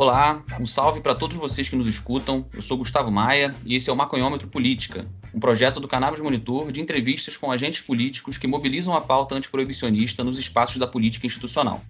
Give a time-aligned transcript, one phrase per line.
[0.00, 2.46] Olá, um salve para todos vocês que nos escutam.
[2.54, 6.70] Eu sou Gustavo Maia e esse é o Maconhômetro Política, um projeto do Cannabis Monitor
[6.70, 11.82] de entrevistas com agentes políticos que mobilizam a pauta antiproibicionista nos espaços da política institucional.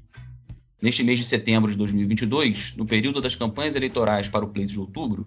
[0.81, 4.81] Neste mês de setembro de 2022, no período das campanhas eleitorais para o pleito de
[4.81, 5.27] outubro,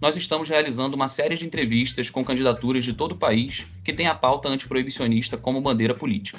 [0.00, 4.06] nós estamos realizando uma série de entrevistas com candidaturas de todo o país que têm
[4.06, 6.38] a pauta antiproibicionista como bandeira política.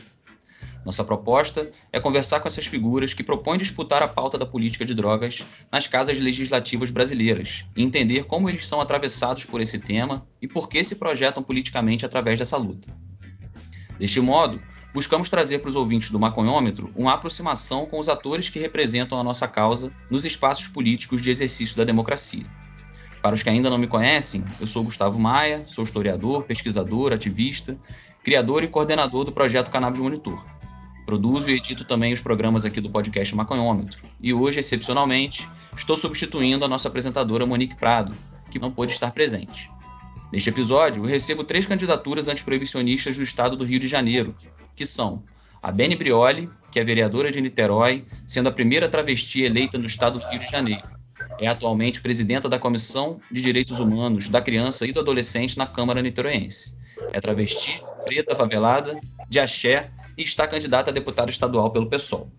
[0.86, 4.94] Nossa proposta é conversar com essas figuras que propõem disputar a pauta da política de
[4.94, 10.48] drogas nas casas legislativas brasileiras e entender como eles são atravessados por esse tema e
[10.48, 12.94] por que se projetam politicamente através dessa luta.
[13.98, 14.62] Deste modo,
[14.94, 19.24] buscamos trazer para os ouvintes do Maconhômetro uma aproximação com os atores que representam a
[19.24, 22.46] nossa causa nos espaços políticos de exercício da democracia.
[23.22, 27.78] Para os que ainda não me conhecem, eu sou Gustavo Maia, sou historiador, pesquisador, ativista,
[28.22, 30.46] criador e coordenador do projeto Cannabis Monitor,
[31.06, 34.02] Produzo e edito também os programas aqui do podcast Maconhômetro.
[34.22, 38.16] E hoje, excepcionalmente, estou substituindo a nossa apresentadora Monique Prado,
[38.50, 39.70] que não pôde estar presente.
[40.32, 44.36] Neste episódio, eu recebo três candidaturas antiproibicionistas do estado do Rio de Janeiro,
[44.76, 45.24] que são
[45.62, 50.20] a Beni Brioli, que é vereadora de Niterói, sendo a primeira travesti eleita no estado
[50.20, 50.82] do Rio de Janeiro.
[51.40, 56.02] É atualmente presidenta da Comissão de Direitos Humanos da Criança e do Adolescente na Câmara
[56.02, 56.76] Niteroense.
[57.12, 62.30] É travesti, preta, favelada, de axé e está candidata a deputada estadual pelo PSOL.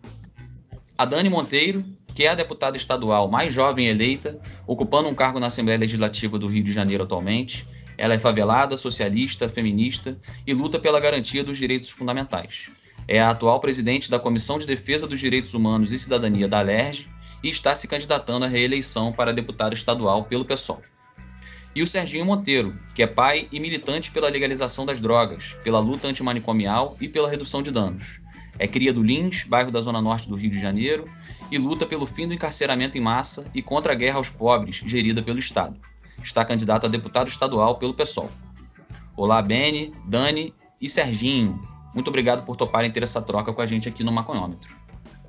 [0.97, 5.49] A Dani Monteiro, que é a deputada estadual mais jovem eleita, ocupando um cargo na
[5.49, 7.67] Assembleia Legislativa do Rio de Janeiro atualmente,
[7.99, 10.17] ela é favelada, socialista, feminista
[10.47, 12.71] e luta pela garantia dos direitos fundamentais.
[13.07, 17.09] É a atual presidente da Comissão de Defesa dos Direitos Humanos e Cidadania da ALERJ
[17.43, 20.83] e está se candidatando à reeleição para deputada estadual pelo PSOL
[21.75, 26.07] e o Serginho Monteiro, que é pai e militante pela legalização das drogas, pela luta
[26.07, 28.21] antimanicomial e pela redução de danos.
[28.59, 31.11] É cria do Lins, bairro da Zona Norte do Rio de Janeiro,
[31.51, 35.21] e luta pelo fim do encarceramento em massa e contra a guerra aos pobres, gerida
[35.23, 35.77] pelo Estado.
[36.23, 38.31] Está candidato a deputado estadual pelo PSOL.
[39.17, 41.61] Olá, Beni, Dani e Serginho.
[41.93, 44.73] Muito obrigado por toparem ter essa troca com a gente aqui no Maconhômetro.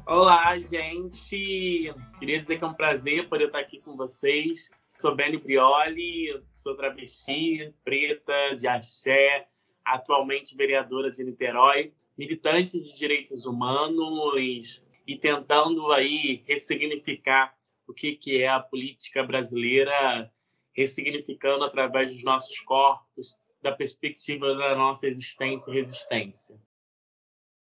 [0.06, 1.92] Olá, gente!
[2.20, 6.76] Queria dizer que é um prazer poder estar aqui com vocês Sou Beni Brioli, sou
[6.76, 9.48] travesti, preta, de axé,
[9.84, 17.54] atualmente vereadora de Niterói, militante de direitos humanos e tentando aí ressignificar
[17.88, 20.32] o que, que é a política brasileira,
[20.74, 26.56] ressignificando através dos nossos corpos, da perspectiva da nossa existência e resistência.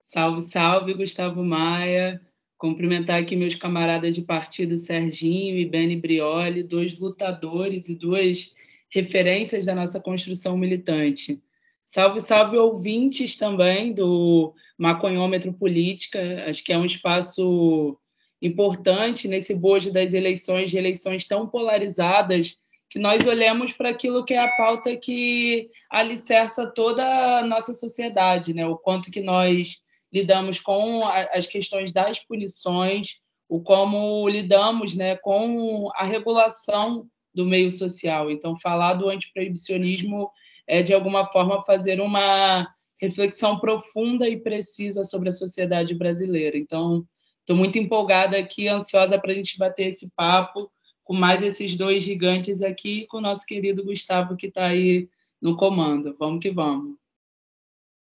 [0.01, 2.21] Salve, salve, Gustavo Maia.
[2.61, 8.55] Cumprimentar aqui meus camaradas de partido, Serginho e Beni Brioli, dois lutadores e duas
[8.91, 11.43] referências da nossa construção militante.
[11.83, 17.99] Salve, salve ouvintes também do Maconhômetro Política, acho que é um espaço
[18.43, 22.59] importante nesse bojo das eleições, de eleições tão polarizadas,
[22.91, 28.53] que nós olhemos para aquilo que é a pauta que alicerça toda a nossa sociedade,
[28.53, 28.67] né?
[28.67, 29.81] o quanto que nós
[30.13, 37.71] lidamos com as questões das punições, o como lidamos né, com a regulação do meio
[37.71, 38.31] social.
[38.31, 40.31] Então, falar do antiproibicionismo
[40.67, 42.67] é, de alguma forma, fazer uma
[43.01, 46.57] reflexão profunda e precisa sobre a sociedade brasileira.
[46.57, 47.05] Então,
[47.41, 50.71] estou muito empolgada aqui, ansiosa para a gente bater esse papo
[51.03, 55.09] com mais esses dois gigantes aqui, com o nosso querido Gustavo, que está aí
[55.43, 56.15] no comando.
[56.17, 57.00] Vamos que vamos.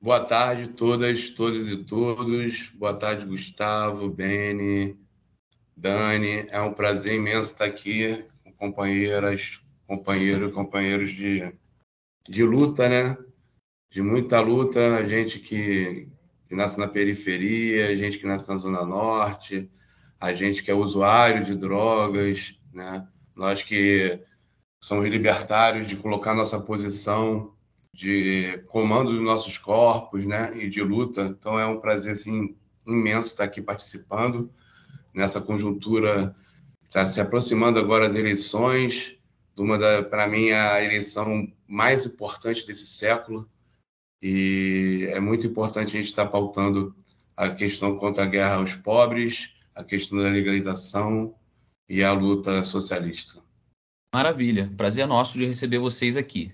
[0.02, 2.70] Boa tarde todas, todos e todos.
[2.76, 5.00] Boa tarde, Gustavo, Beni,
[5.76, 6.46] Dani.
[6.50, 11.52] É um prazer imenso estar aqui com companheiras, companheiros, companheiros de,
[12.30, 13.18] de luta, né?
[13.90, 16.08] De muita luta, a gente que,
[16.48, 19.72] que nasce na periferia, a gente que nasce na Zona Norte,
[20.20, 23.08] a gente que é usuário de drogas, né?
[23.34, 24.22] Nós que
[24.84, 27.55] somos libertários de colocar nossa posição
[27.96, 31.24] de comando dos nossos corpos, né, e de luta.
[31.24, 32.56] Então é um prazer assim
[32.86, 34.52] imenso estar aqui participando
[35.14, 36.36] nessa conjuntura.
[36.84, 39.16] Está se aproximando agora as eleições,
[39.58, 43.50] uma da para mim a eleição mais importante desse século
[44.22, 46.94] e é muito importante a gente estar pautando
[47.38, 51.34] a questão contra a guerra aos pobres, a questão da legalização
[51.88, 53.42] e a luta socialista.
[54.14, 56.54] Maravilha, prazer nosso de receber vocês aqui.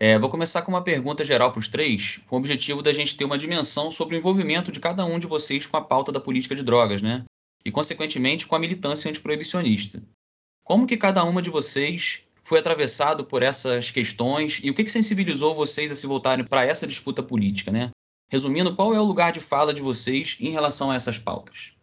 [0.00, 3.16] É, vou começar com uma pergunta geral para os três, com o objetivo da gente
[3.16, 6.20] ter uma dimensão sobre o envolvimento de cada um de vocês com a pauta da
[6.20, 7.24] política de drogas, né?
[7.64, 10.00] E, consequentemente, com a militância antiproibicionista.
[10.62, 14.90] Como que cada uma de vocês foi atravessado por essas questões e o que, que
[14.90, 17.90] sensibilizou vocês a se voltarem para essa disputa política, né?
[18.30, 21.74] Resumindo, qual é o lugar de fala de vocês em relação a essas pautas?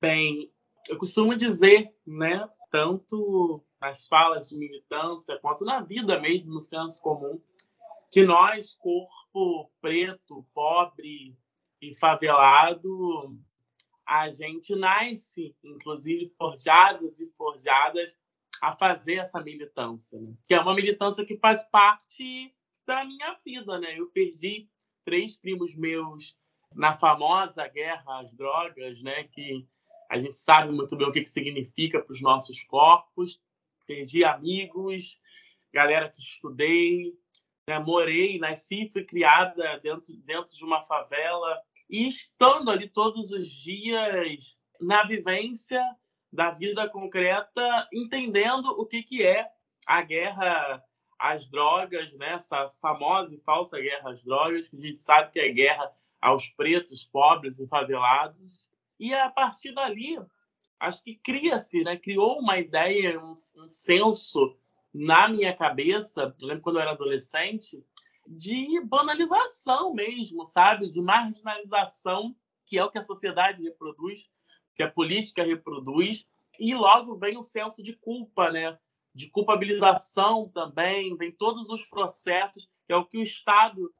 [0.00, 0.48] Bem,
[0.88, 7.00] eu costumo dizer, né, tanto nas falas de militância quanto na vida mesmo, no senso
[7.02, 7.40] comum,
[8.10, 11.36] que nós, corpo preto, pobre
[11.80, 13.38] e favelado,
[14.06, 18.16] a gente nasce, inclusive, forjados e forjadas
[18.60, 20.34] a fazer essa militância, né?
[20.46, 22.54] que é uma militância que faz parte
[22.86, 23.78] da minha vida.
[23.78, 23.98] Né?
[23.98, 24.68] Eu perdi
[25.04, 26.36] três primos meus
[26.74, 29.24] na famosa guerra às drogas, né?
[29.24, 29.66] que
[30.10, 33.40] a gente sabe muito bem o que, que significa para os nossos corpos.
[33.86, 35.20] Perdi amigos,
[35.72, 37.14] galera que estudei,
[37.68, 37.78] né?
[37.78, 44.58] morei, nasci, fui criada dentro, dentro de uma favela e estando ali todos os dias
[44.80, 45.82] na vivência
[46.32, 49.46] da vida concreta, entendendo o que, que é
[49.86, 50.82] a guerra
[51.18, 52.34] às drogas, né?
[52.34, 55.92] essa famosa e falsa guerra às drogas, que a gente sabe que é guerra
[56.22, 58.70] aos pretos, pobres e favelados.
[58.98, 60.18] E a partir dali,
[60.80, 61.98] acho que cria-se, né?
[61.98, 64.56] criou uma ideia, um, um senso
[64.98, 67.80] na minha cabeça, lembro quando eu era adolescente,
[68.26, 70.88] de banalização mesmo, sabe?
[70.90, 72.34] De marginalização,
[72.66, 74.28] que é o que a sociedade reproduz,
[74.74, 76.28] que a política reproduz,
[76.58, 78.76] e logo vem o senso de culpa, né?
[79.14, 83.94] De culpabilização também, vem todos os processos, que é o que o Estado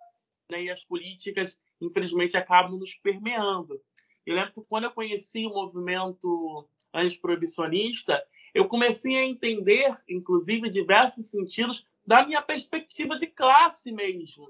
[0.51, 3.81] né, e as políticas, infelizmente, acabam nos permeando.
[4.27, 8.21] Eu lembro que quando eu conheci o movimento antiproibicionista,
[8.55, 14.49] eu comecei a entender, inclusive, diversos sentidos da minha perspectiva de classe mesmo.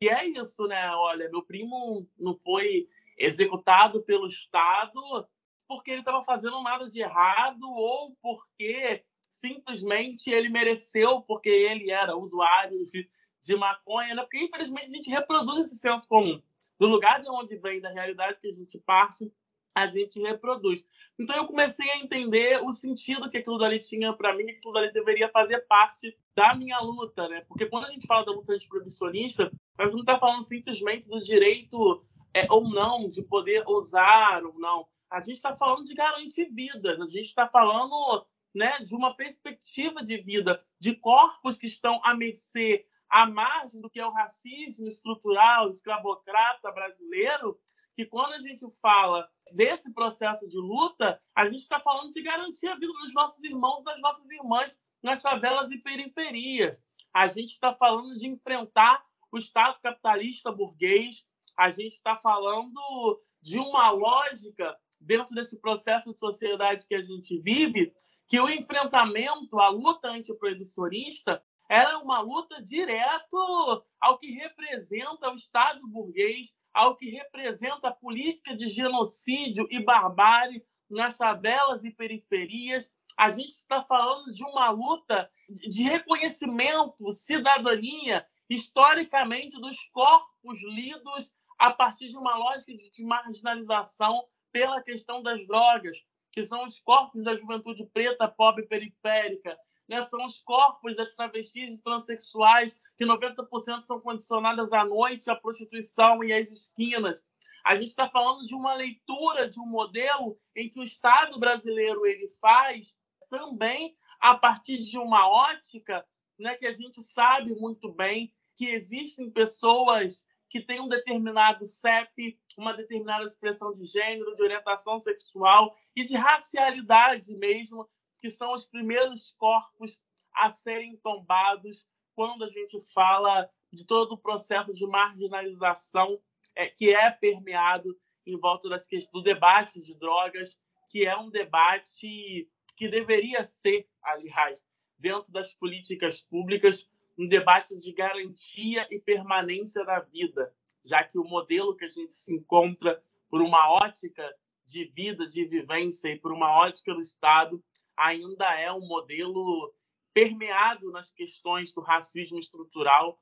[0.00, 0.90] E é isso, né?
[0.90, 5.26] Olha, meu primo não foi executado pelo Estado
[5.68, 12.16] porque ele estava fazendo nada de errado ou porque simplesmente ele mereceu porque ele era
[12.16, 13.08] usuário de,
[13.40, 14.22] de maconha, né?
[14.22, 16.42] Porque infelizmente a gente reproduz esse senso comum.
[16.78, 19.32] Do lugar de onde vem, da realidade que a gente parte,
[19.74, 20.86] a gente reproduz.
[21.18, 24.72] Então eu comecei a entender o sentido que aquilo dali tinha para mim, que aquilo
[24.72, 27.42] dali deveria fazer parte da minha luta, né?
[27.48, 31.20] Porque quando a gente fala da luta antiproibicionista, a gente não está falando simplesmente do
[31.20, 32.04] direito
[32.34, 34.86] é, ou não de poder usar ou não.
[35.10, 40.02] A gente está falando de garantir vidas, a gente está falando né, de uma perspectiva
[40.02, 44.88] de vida, de corpos que estão à mercê, à margem do que é o racismo
[44.88, 47.58] estrutural, escravocrata brasileiro,
[47.94, 52.68] que quando a gente fala desse processo de luta, a gente está falando de garantir
[52.68, 56.78] a vida dos nossos irmãos e das nossas irmãs nas favelas e periferias.
[57.12, 61.26] A gente está falando de enfrentar o Estado capitalista burguês.
[61.56, 67.38] A gente está falando de uma lógica dentro desse processo de sociedade que a gente
[67.40, 67.92] vive,
[68.28, 71.42] que o enfrentamento, a luta antiproibicionista,
[71.72, 78.54] era uma luta direto ao que representa o Estado burguês, ao que representa a política
[78.54, 82.92] de genocídio e barbárie nas favelas e periferias.
[83.16, 91.70] A gente está falando de uma luta de reconhecimento, cidadania, historicamente, dos corpos lidos a
[91.70, 95.96] partir de uma lógica de marginalização pela questão das drogas,
[96.32, 99.56] que são os corpos da juventude preta, pobre e periférica,
[99.88, 100.02] né?
[100.02, 106.22] são os corpos das travestis e transexuais, que 90% são condicionadas à noite, à prostituição
[106.22, 107.24] e às esquinas.
[107.64, 112.04] A gente está falando de uma leitura de um modelo em que o Estado brasileiro
[112.04, 112.96] ele faz
[113.30, 116.04] também a partir de uma ótica
[116.38, 122.38] né, que a gente sabe muito bem que existem pessoas que têm um determinado CEP,
[122.58, 127.88] uma determinada expressão de gênero, de orientação sexual e de racialidade mesmo,
[128.22, 130.00] que são os primeiros corpos
[130.32, 136.20] a serem tombados quando a gente fala de todo o processo de marginalização
[136.54, 140.56] é, que é permeado em volta das do debate de drogas,
[140.88, 144.64] que é um debate que deveria ser, aliás,
[144.96, 146.88] dentro das políticas públicas,
[147.18, 152.14] um debate de garantia e permanência da vida, já que o modelo que a gente
[152.14, 154.32] se encontra por uma ótica
[154.64, 157.62] de vida, de vivência e por uma ótica do Estado
[157.96, 159.74] ainda é um modelo
[160.14, 163.18] permeado nas questões do racismo estrutural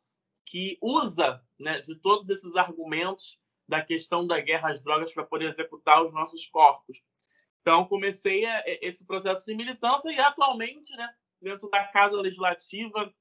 [0.47, 5.51] que usa né, de todos esses argumentos da questão da guerra às drogas para poder
[5.51, 7.01] executar os nossos corpos.
[7.61, 11.09] Então, comecei a, esse processo de militância e, atualmente, né,
[11.41, 13.15] dentro da Casa Legislativa,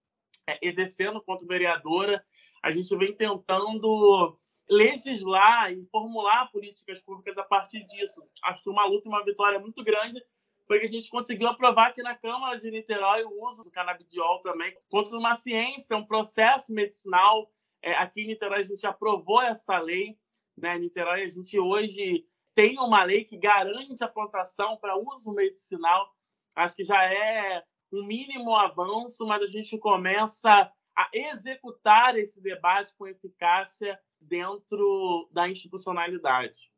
[0.47, 2.25] é, exercendo quanto vereadora,
[2.63, 8.21] a gente vem tentando legislar e formular políticas públicas a partir disso.
[8.43, 10.19] Acho que uma luta e uma vitória muito grande
[10.69, 14.39] foi que a gente conseguiu aprovar aqui na Câmara de Niterói o uso do canabidiol
[14.43, 17.51] também contra uma ciência, um processo medicinal.
[17.81, 20.15] É, aqui em Niterói a gente aprovou essa lei.
[20.55, 20.77] Né?
[20.77, 22.23] Niterói a gente hoje
[22.53, 26.13] tem uma lei que garante a plantação para uso medicinal
[26.55, 32.93] acho que já é um mínimo avanço, mas a gente começa a executar esse debate
[32.95, 36.71] com eficácia dentro da institucionalidade.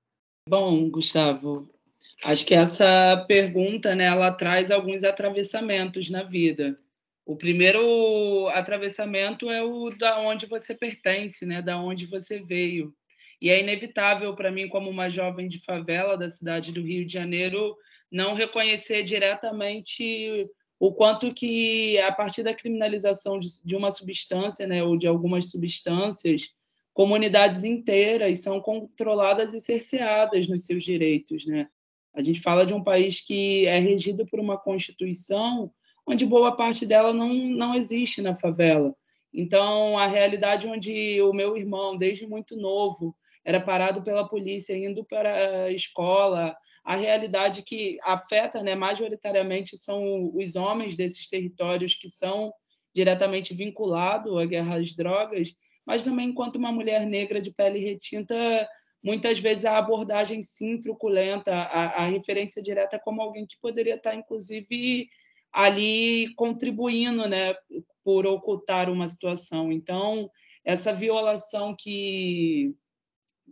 [0.48, 1.68] Bom, Gustavo,
[2.24, 6.76] acho que essa pergunta, né, ela traz alguns atravessamentos na vida.
[7.26, 12.94] O primeiro atravessamento é o da onde você pertence, né, da onde você veio.
[13.42, 17.14] E é inevitável para mim, como uma jovem de favela da cidade do Rio de
[17.14, 17.76] Janeiro,
[18.12, 20.48] não reconhecer diretamente
[20.80, 26.50] o quanto que a partir da criminalização de, uma substância, né, ou de algumas substâncias,
[26.94, 31.70] comunidades inteiras são controladas e cerceadas nos seus direitos, né?
[32.14, 35.72] A gente fala de um país que é regido por uma constituição
[36.06, 38.94] onde boa parte dela não, não existe na favela.
[39.34, 43.16] Então, a realidade onde o meu irmão, desde muito novo,
[43.46, 50.32] era parado pela polícia indo para a escola, a realidade que afeta né, majoritariamente são
[50.36, 52.54] os homens desses territórios que são
[52.94, 55.54] diretamente vinculados à guerra às drogas,
[55.86, 58.68] mas também enquanto uma mulher negra de pele retinta,
[59.04, 64.16] muitas vezes a abordagem sim truculenta, a, a referência direta como alguém que poderia estar,
[64.16, 65.10] inclusive,
[65.52, 67.54] ali contribuindo né,
[68.04, 69.72] por ocultar uma situação.
[69.72, 70.30] Então,
[70.64, 72.76] essa violação que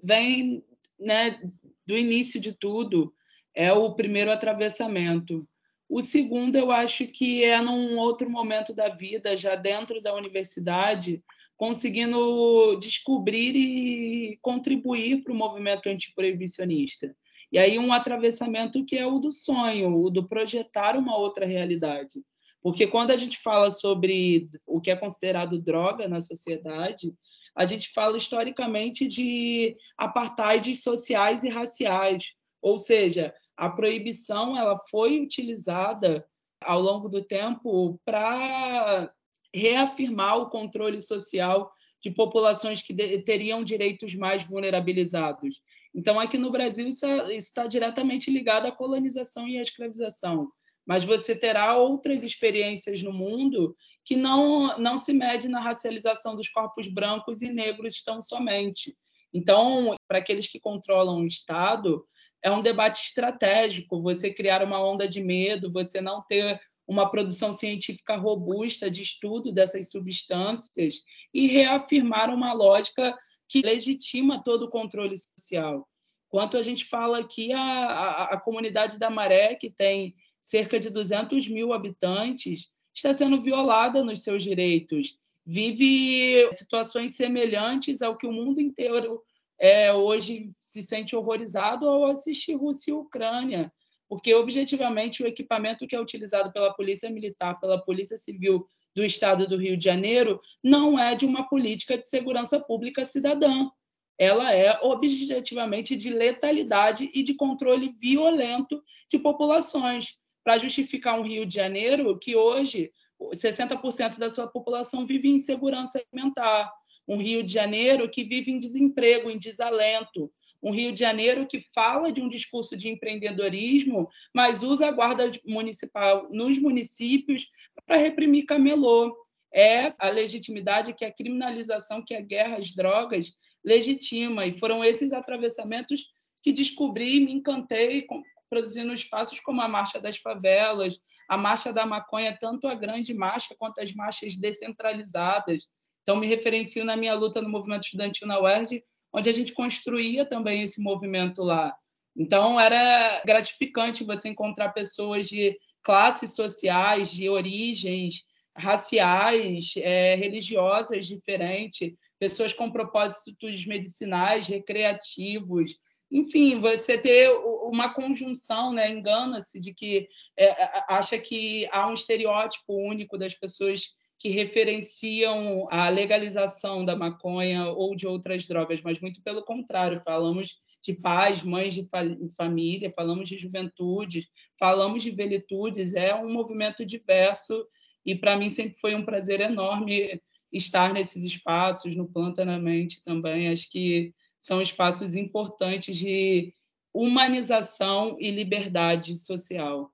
[0.02, 0.64] vem
[1.00, 1.40] né,
[1.86, 3.14] do início de tudo
[3.54, 5.48] é o primeiro atravessamento.
[5.88, 11.24] O segundo, eu acho que é num outro momento da vida, já dentro da universidade,
[11.60, 17.14] conseguindo descobrir e contribuir para o movimento antiproibicionista.
[17.52, 22.24] E aí um atravessamento que é o do sonho, o do projetar uma outra realidade.
[22.62, 27.14] Porque quando a gente fala sobre o que é considerado droga na sociedade,
[27.54, 35.20] a gente fala historicamente de apartheids sociais e raciais, ou seja, a proibição ela foi
[35.20, 36.26] utilizada
[36.62, 39.12] ao longo do tempo para
[39.54, 45.62] reafirmar o controle social de populações que teriam direitos mais vulnerabilizados.
[45.94, 50.50] Então, aqui no Brasil, isso é, está diretamente ligado à colonização e à escravização.
[50.86, 53.76] Mas você terá outras experiências no mundo
[54.06, 58.96] que não, não se mede na racialização dos corpos brancos e negros tão somente.
[59.34, 62.04] Então, para aqueles que controlam o Estado,
[62.42, 67.54] é um debate estratégico você criar uma onda de medo, você não ter uma produção
[67.54, 73.16] científica robusta de estudo dessas substâncias e reafirmar uma lógica
[73.48, 75.88] que legitima todo o controle social.
[76.30, 80.90] Quanto a gente fala aqui, a, a, a comunidade da Maré, que tem cerca de
[80.90, 85.16] 200 mil habitantes, está sendo violada nos seus direitos,
[85.46, 89.22] vive situações semelhantes ao que o mundo inteiro
[89.60, 93.72] é, hoje se sente horrorizado ao assistir Rússia e Ucrânia,
[94.10, 99.48] porque objetivamente o equipamento que é utilizado pela Polícia Militar, pela Polícia Civil do Estado
[99.48, 103.70] do Rio de Janeiro, não é de uma política de segurança pública cidadã.
[104.18, 111.46] Ela é objetivamente de letalidade e de controle violento de populações, para justificar um Rio
[111.46, 116.72] de Janeiro que hoje 60% da sua população vive em insegurança alimentar,
[117.08, 121.60] um Rio de Janeiro que vive em desemprego, em desalento, um Rio de Janeiro que
[121.60, 127.48] fala de um discurso de empreendedorismo, mas usa a guarda municipal nos municípios
[127.86, 129.16] para reprimir camelô.
[129.52, 133.32] É a legitimidade que a criminalização, que a guerra às drogas
[133.64, 134.46] legitima.
[134.46, 136.08] E foram esses atravessamentos
[136.44, 138.06] que descobri e me encantei
[138.50, 143.56] produzindo espaços como a Marcha das Favelas, a Marcha da Maconha, tanto a grande marcha
[143.58, 145.68] quanto as marchas descentralizadas,
[146.10, 150.26] então, me referencio na minha luta no movimento estudantil na UERJ, onde a gente construía
[150.26, 151.76] também esse movimento lá.
[152.16, 158.26] Então, era gratificante você encontrar pessoas de classes sociais, de origens
[158.56, 165.76] raciais, é, religiosas diferentes, pessoas com propósitos medicinais, recreativos,
[166.12, 168.90] enfim, você ter uma conjunção, né?
[168.90, 170.50] engana-se de que é,
[170.90, 177.96] acha que há um estereótipo único das pessoas que referenciam a legalização da maconha ou
[177.96, 181.88] de outras drogas, mas muito pelo contrário, falamos de pais, mães de
[182.36, 184.28] família, falamos de juventude,
[184.60, 187.66] falamos de velitudes, é um movimento diverso
[188.06, 190.22] e para mim sempre foi um prazer enorme
[190.52, 196.54] estar nesses espaços, no Planta na Mente também, acho que são espaços importantes de
[196.94, 199.94] humanização e liberdade social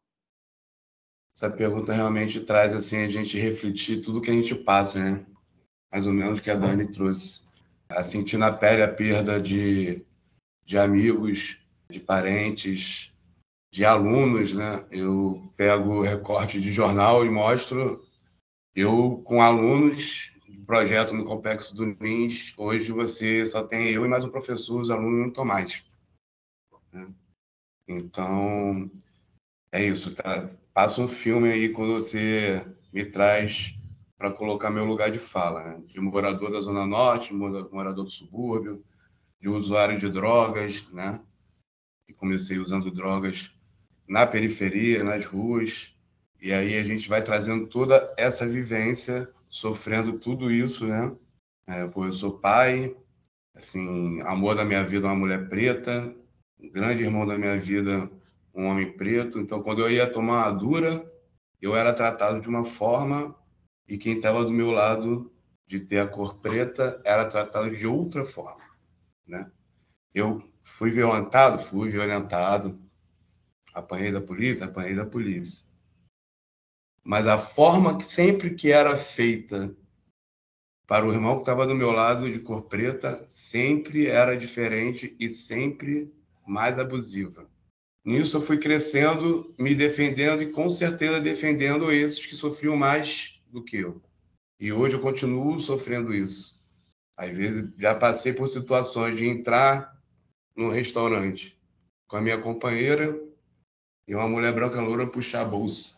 [1.35, 5.25] essa pergunta realmente traz assim a gente refletir tudo que a gente passa, né?
[5.91, 7.45] Mais ou menos o que a Dani trouxe.
[7.89, 10.05] A sentir na pele a perda de,
[10.65, 13.13] de amigos, de parentes,
[13.71, 14.85] de alunos, né?
[14.89, 18.03] Eu pego recorte de jornal e mostro
[18.73, 24.25] eu com alunos projeto no Complexo do NINS, hoje você só tem eu e mais
[24.25, 25.85] um professor, os alunos não estão mais.
[26.91, 27.13] Né?
[27.87, 28.89] Então,
[29.71, 30.13] é isso.
[30.15, 30.49] Tá?
[30.75, 33.79] Passa um filme aí quando você me traz
[34.17, 35.83] para colocar meu lugar de fala, né?
[35.87, 38.83] de morador da Zona Norte, morador do subúrbio,
[39.39, 41.21] de usuário de drogas, né?
[42.09, 43.53] E comecei usando drogas
[44.05, 45.95] na periferia, nas ruas,
[46.41, 51.15] e aí a gente vai trazendo toda essa vivência sofrendo tudo isso, né?
[51.67, 52.93] É, pô, eu sou pai,
[53.55, 56.13] assim, amor da minha vida, uma mulher preta,
[56.59, 58.11] um grande irmão da minha vida,
[58.55, 59.39] um homem preto.
[59.39, 61.11] Então, quando eu ia tomar uma dura,
[61.61, 63.35] eu era tratado de uma forma
[63.87, 65.31] e quem estava do meu lado
[65.67, 68.63] de ter a cor preta era tratado de outra forma,
[69.27, 69.51] né?
[70.13, 72.79] Eu fui violentado, fui violentado,
[73.73, 75.65] apanhei da polícia, apanhei da polícia
[77.05, 79.77] mas a forma que sempre que era feita
[80.87, 85.29] para o irmão que estava do meu lado de cor preta sempre era diferente e
[85.29, 86.11] sempre
[86.47, 87.47] mais abusiva.
[88.05, 93.63] Nisso eu fui crescendo, me defendendo e com certeza defendendo esses que sofriam mais do
[93.63, 93.99] que eu.
[94.59, 96.63] E hoje eu continuo sofrendo isso.
[97.17, 99.99] Às vezes já passei por situações de entrar
[100.55, 101.59] num restaurante
[102.07, 103.19] com a minha companheira
[104.07, 105.95] e uma mulher branca loura puxar a bolsa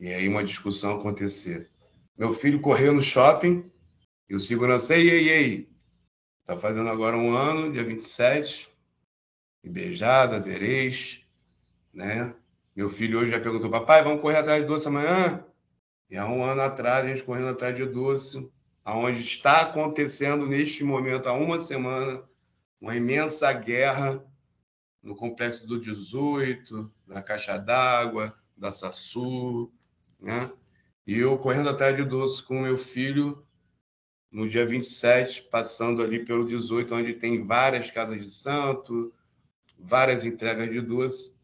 [0.00, 1.70] e aí uma discussão acontecer.
[2.18, 3.70] Meu filho correu no shopping
[4.28, 5.68] e o segurança, ei, ei, ei,
[6.44, 8.68] tá fazendo agora um ano, dia 27,
[9.62, 11.23] e beijada, zereis,
[11.94, 12.34] né?
[12.74, 15.44] Meu filho hoje já perguntou, papai, vamos correr atrás de doce amanhã?
[16.10, 18.50] E há um ano atrás, a gente correndo atrás de doce,
[18.84, 22.22] aonde está acontecendo neste momento, há uma semana,
[22.80, 24.22] uma imensa guerra
[25.02, 29.72] no complexo do 18, na Caixa d'Água, da Sassu,
[30.20, 30.50] né?
[31.06, 33.46] E eu correndo atrás de doce com meu filho
[34.32, 39.12] no dia 27, passando ali pelo 18, onde tem várias casas de santo,
[39.78, 41.36] várias entregas de doce.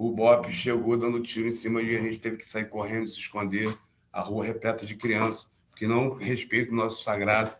[0.00, 3.18] O Bop chegou dando tiro em cima de a gente teve que sair correndo, se
[3.18, 3.76] esconder,
[4.10, 7.54] a rua repleta de crianças, que não respeitam o nosso sagrado,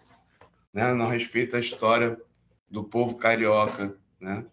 [0.72, 0.94] né?
[0.94, 2.18] não respeita a história
[2.66, 4.46] do povo carioca, né?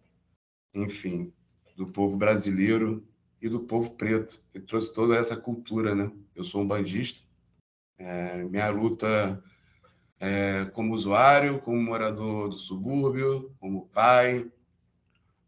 [0.74, 1.32] enfim,
[1.78, 3.08] do povo brasileiro
[3.42, 5.96] e do povo preto, que trouxe toda essa cultura.
[5.96, 6.12] Né?
[6.36, 7.26] Eu sou um bandista,
[7.98, 9.42] é, minha luta
[10.20, 14.52] é como usuário, como morador do subúrbio, como pai,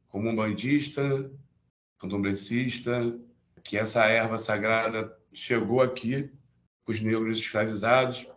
[0.07, 1.29] como um bandista,
[1.99, 3.19] candomblecista,
[3.63, 6.31] que essa erva sagrada chegou aqui
[6.87, 8.27] os negros escravizados,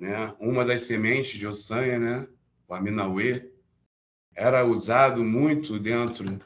[0.00, 0.34] né?
[0.40, 2.28] Uma das sementes de Ossanha, né?
[2.66, 3.52] O Aminauê,
[4.34, 6.40] era usado muito dentro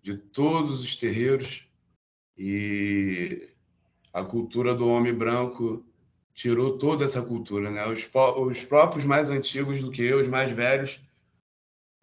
[0.00, 1.68] de todos os terreiros
[2.36, 3.48] e
[4.12, 5.84] a cultura do homem branco
[6.32, 7.86] tirou toda essa cultura, né?
[7.86, 11.00] Os, os próprios mais antigos do que eu, os mais velhos,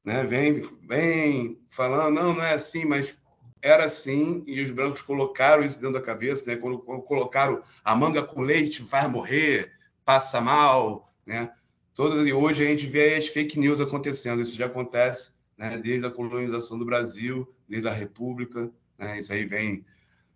[0.03, 0.23] né?
[0.23, 3.15] Vem, vem falando, não, não é assim, mas
[3.61, 6.55] era assim e os brancos colocaram isso dentro da cabeça, né?
[6.55, 9.71] Colocaram a manga com leite vai morrer,
[10.03, 11.53] passa mal, né?
[11.93, 14.41] Todo, e hoje a gente vê as fake news acontecendo.
[14.41, 15.77] Isso já acontece né?
[15.77, 18.71] desde a colonização do Brasil, desde a República.
[18.97, 19.19] Né?
[19.19, 19.85] Isso aí vem.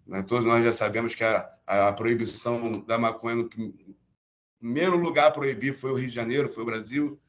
[0.05, 0.21] Né?
[0.21, 3.49] Todos nós já sabemos que a, a proibição da maconha, no
[4.59, 7.19] primeiro lugar a proibir foi o Rio de Janeiro, foi o Brasil.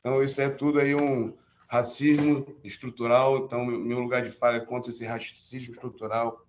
[0.00, 1.32] Então, isso é tudo aí um
[1.74, 3.38] racismo estrutural.
[3.38, 6.46] Então, meu lugar de fala é contra esse racismo estrutural,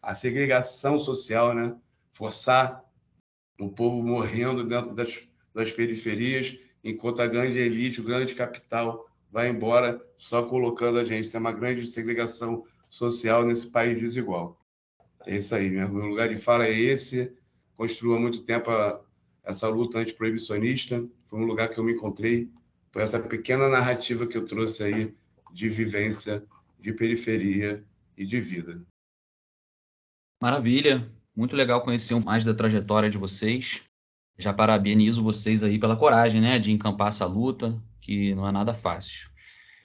[0.00, 1.76] a segregação social, né?
[2.12, 2.82] forçar
[3.60, 9.48] o povo morrendo dentro das, das periferias, enquanto a grande elite, o grande capital vai
[9.48, 11.30] embora só colocando a gente.
[11.30, 14.58] Tem uma grande segregação social nesse país desigual.
[15.26, 17.32] É isso aí, meu lugar de fala é esse.
[17.76, 19.00] Construiu há muito tempo a,
[19.42, 21.04] essa luta antiproibicionista.
[21.24, 22.50] Foi um lugar que eu me encontrei
[22.94, 25.12] por essa pequena narrativa que eu trouxe aí
[25.52, 26.44] de vivência,
[26.78, 27.84] de periferia
[28.16, 28.80] e de vida.
[30.40, 33.82] Maravilha, muito legal conhecer mais da trajetória de vocês.
[34.38, 38.72] Já parabenizo vocês aí pela coragem, né, de encampar essa luta, que não é nada
[38.72, 39.28] fácil.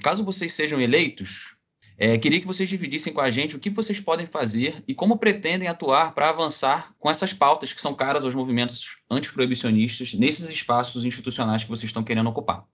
[0.04, 1.58] Caso vocês sejam eleitos,
[1.98, 5.18] é, queria que vocês dividissem com a gente o que vocês podem fazer e como
[5.18, 11.04] pretendem atuar para avançar com essas pautas que são caras aos movimentos antiproibicionistas nesses espaços
[11.04, 12.68] institucionais que vocês estão querendo ocupar.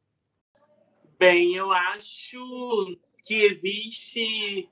[1.18, 4.70] Bem, eu acho que existe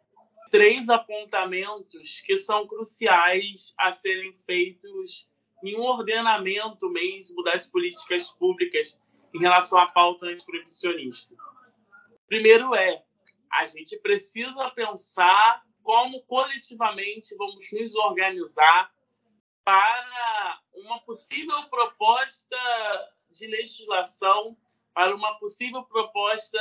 [0.51, 5.27] três apontamentos que são cruciais a serem feitos
[5.63, 8.99] em um ordenamento mesmo das políticas públicas
[9.33, 11.33] em relação à pauta antiproibicionista.
[12.27, 13.03] Primeiro é,
[13.49, 18.93] a gente precisa pensar como coletivamente vamos nos organizar
[19.63, 22.57] para uma possível proposta
[23.31, 24.57] de legislação,
[24.93, 26.59] para uma possível proposta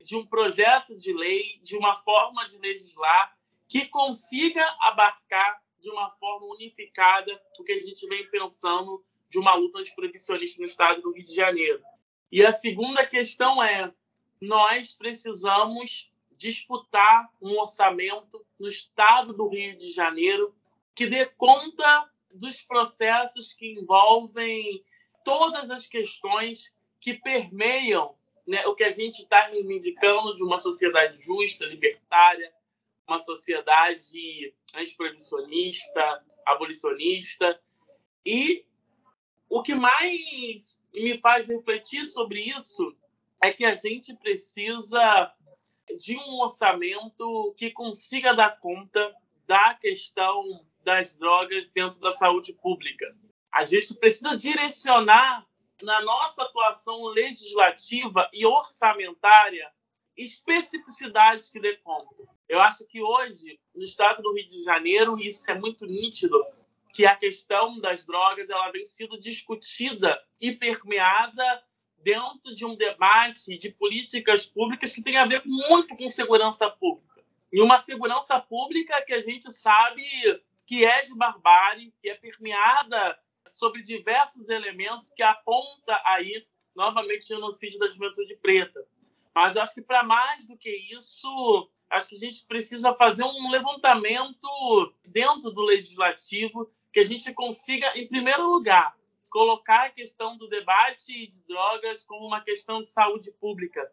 [0.00, 6.10] de um projeto de lei, de uma forma de legislar que consiga abarcar de uma
[6.10, 11.12] forma unificada o que a gente vem pensando de uma luta antiproibicionista no estado do
[11.12, 11.82] Rio de Janeiro.
[12.30, 13.92] E a segunda questão é:
[14.40, 20.54] nós precisamos disputar um orçamento no estado do Rio de Janeiro
[20.94, 24.84] que dê conta dos processos que envolvem
[25.24, 31.20] todas as questões que permeiam né, o que a gente está reivindicando de uma sociedade
[31.20, 32.50] justa, libertária,
[33.06, 37.60] uma sociedade antiproibicionista, abolicionista.
[38.24, 38.64] E
[39.50, 42.96] o que mais me faz refletir sobre isso
[43.42, 45.30] é que a gente precisa
[45.98, 49.14] de um orçamento que consiga dar conta
[49.46, 53.14] da questão das drogas dentro da saúde pública.
[53.52, 55.46] A gente precisa direcionar
[55.84, 59.72] na nossa atuação legislativa e orçamentária
[60.16, 62.24] especificidades que dê conta.
[62.48, 66.44] Eu acho que hoje, no estado do Rio de Janeiro, isso é muito nítido,
[66.92, 71.64] que a questão das drogas ela vem sendo discutida e permeada
[71.98, 77.24] dentro de um debate de políticas públicas que tem a ver muito com segurança pública.
[77.52, 80.02] E uma segurança pública que a gente sabe
[80.66, 87.36] que é de barbárie, que é permeada sobre diversos elementos que aponta aí novamente o
[87.36, 88.86] genocídio da juventude preta.
[89.34, 93.24] Mas eu acho que para mais do que isso, acho que a gente precisa fazer
[93.24, 94.48] um levantamento
[95.04, 98.96] dentro do legislativo que a gente consiga, em primeiro lugar,
[99.30, 103.90] colocar a questão do debate de drogas como uma questão de saúde pública.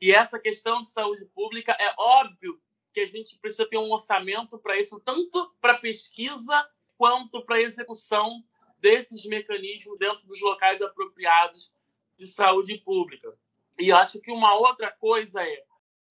[0.00, 2.60] E essa questão de saúde pública é óbvio
[2.92, 8.42] que a gente precisa ter um orçamento para isso, tanto para pesquisa quanto para execução
[8.82, 11.72] desses mecanismos dentro dos locais apropriados
[12.16, 13.32] de saúde pública.
[13.78, 15.64] E acho que uma outra coisa é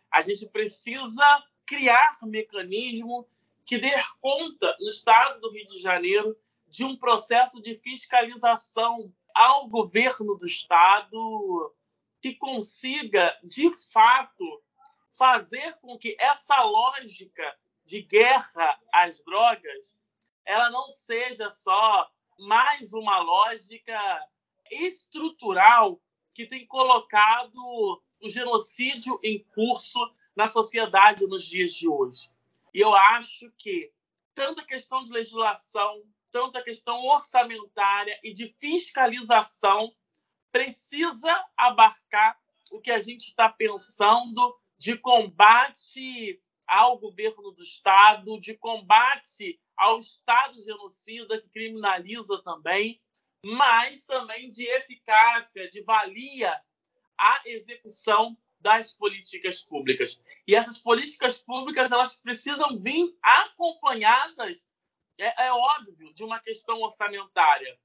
[0.09, 1.23] a gente precisa
[1.65, 3.27] criar mecanismo
[3.65, 9.67] que dê conta no estado do Rio de Janeiro de um processo de fiscalização ao
[9.67, 11.75] governo do estado
[12.21, 14.61] que consiga de fato
[15.09, 19.95] fazer com que essa lógica de guerra às drogas
[20.45, 22.09] ela não seja só
[22.41, 24.27] mais uma lógica
[24.71, 26.01] estrutural
[26.33, 29.99] que tem colocado o genocídio em curso
[30.35, 32.31] na sociedade nos dias de hoje.
[32.73, 33.91] E eu acho que
[34.33, 36.01] tanto a questão de legislação,
[36.31, 39.93] tanto a questão orçamentária e de fiscalização
[40.51, 42.39] precisa abarcar
[42.71, 49.97] o que a gente está pensando de combate ao governo do Estado, de combate ao
[49.97, 53.01] Estado genocida, que criminaliza também,
[53.43, 56.61] mas também de eficácia, de valia
[57.17, 60.21] à execução das políticas públicas.
[60.47, 64.69] E essas políticas públicas elas precisam vir acompanhadas,
[65.19, 67.79] é, é óbvio, de uma questão orçamentária,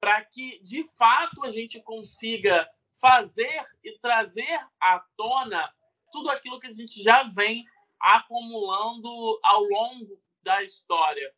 [0.00, 2.66] para que, de fato, a gente consiga
[2.98, 5.70] fazer e trazer à tona
[6.10, 7.62] tudo aquilo que a gente já vem
[8.00, 11.34] acumulando ao longo da história.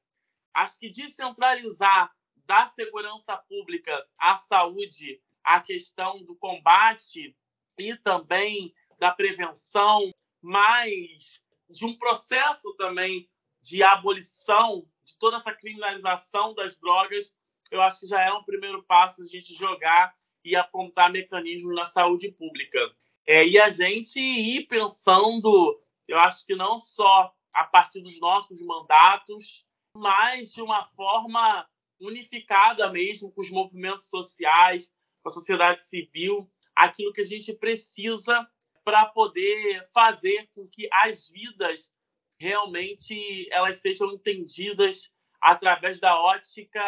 [0.54, 2.12] Acho que descentralizar
[2.46, 7.36] da segurança pública à saúde a questão do combate
[7.78, 13.28] e também da prevenção, mas de um processo também
[13.60, 17.34] de abolição de toda essa criminalização das drogas,
[17.70, 20.14] eu acho que já é um primeiro passo a gente jogar
[20.44, 22.78] e apontar mecanismos na saúde pública.
[23.26, 28.60] É, e a gente ir pensando, eu acho que não só a partir dos nossos
[28.60, 31.68] mandatos, mas de uma forma
[32.00, 38.46] unificada mesmo com os movimentos sociais, com a sociedade civil, aquilo que a gente precisa
[38.84, 41.90] para poder fazer com que as vidas
[42.38, 46.82] realmente elas sejam entendidas através da ótica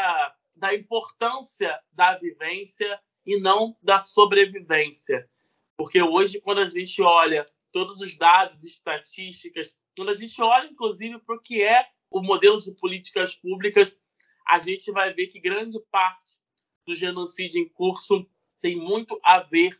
[0.55, 5.29] da importância da vivência e não da sobrevivência.
[5.77, 11.19] Porque hoje, quando a gente olha todos os dados, estatísticas, quando a gente olha, inclusive,
[11.21, 13.99] para o que é o modelo de políticas públicas,
[14.47, 16.38] a gente vai ver que grande parte
[16.87, 18.27] do genocídio em curso
[18.61, 19.73] tem muito a ver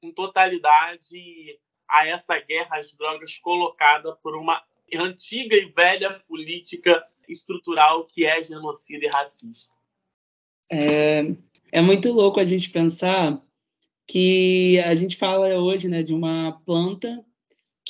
[0.00, 1.58] com totalidade
[1.88, 4.62] a essa guerra às drogas colocada por uma
[4.94, 9.74] antiga e velha política estrutural que é genocida e racista.
[10.70, 11.22] É,
[11.70, 13.42] é muito louco a gente pensar
[14.06, 17.24] que a gente fala hoje né, de uma planta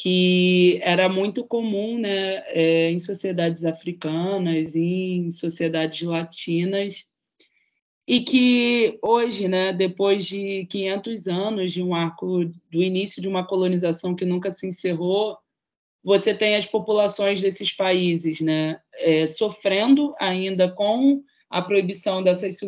[0.03, 7.09] que era muito comum né, é, em sociedades africanas, em sociedades latinas,
[8.05, 13.47] e que hoje, né, depois de 500 anos de um arco do início de uma
[13.47, 15.39] colonização que nunca se encerrou,
[16.03, 22.59] você tem as populações desses países né, é, sofrendo ainda com a proibição dessas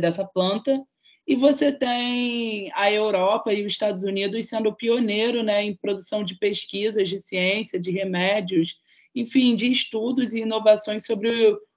[0.00, 0.82] dessa planta,
[1.30, 6.34] e você tem a Europa e os Estados Unidos sendo pioneiro né, em produção de
[6.34, 8.80] pesquisas de ciência, de remédios,
[9.14, 11.30] enfim, de estudos e inovações sobre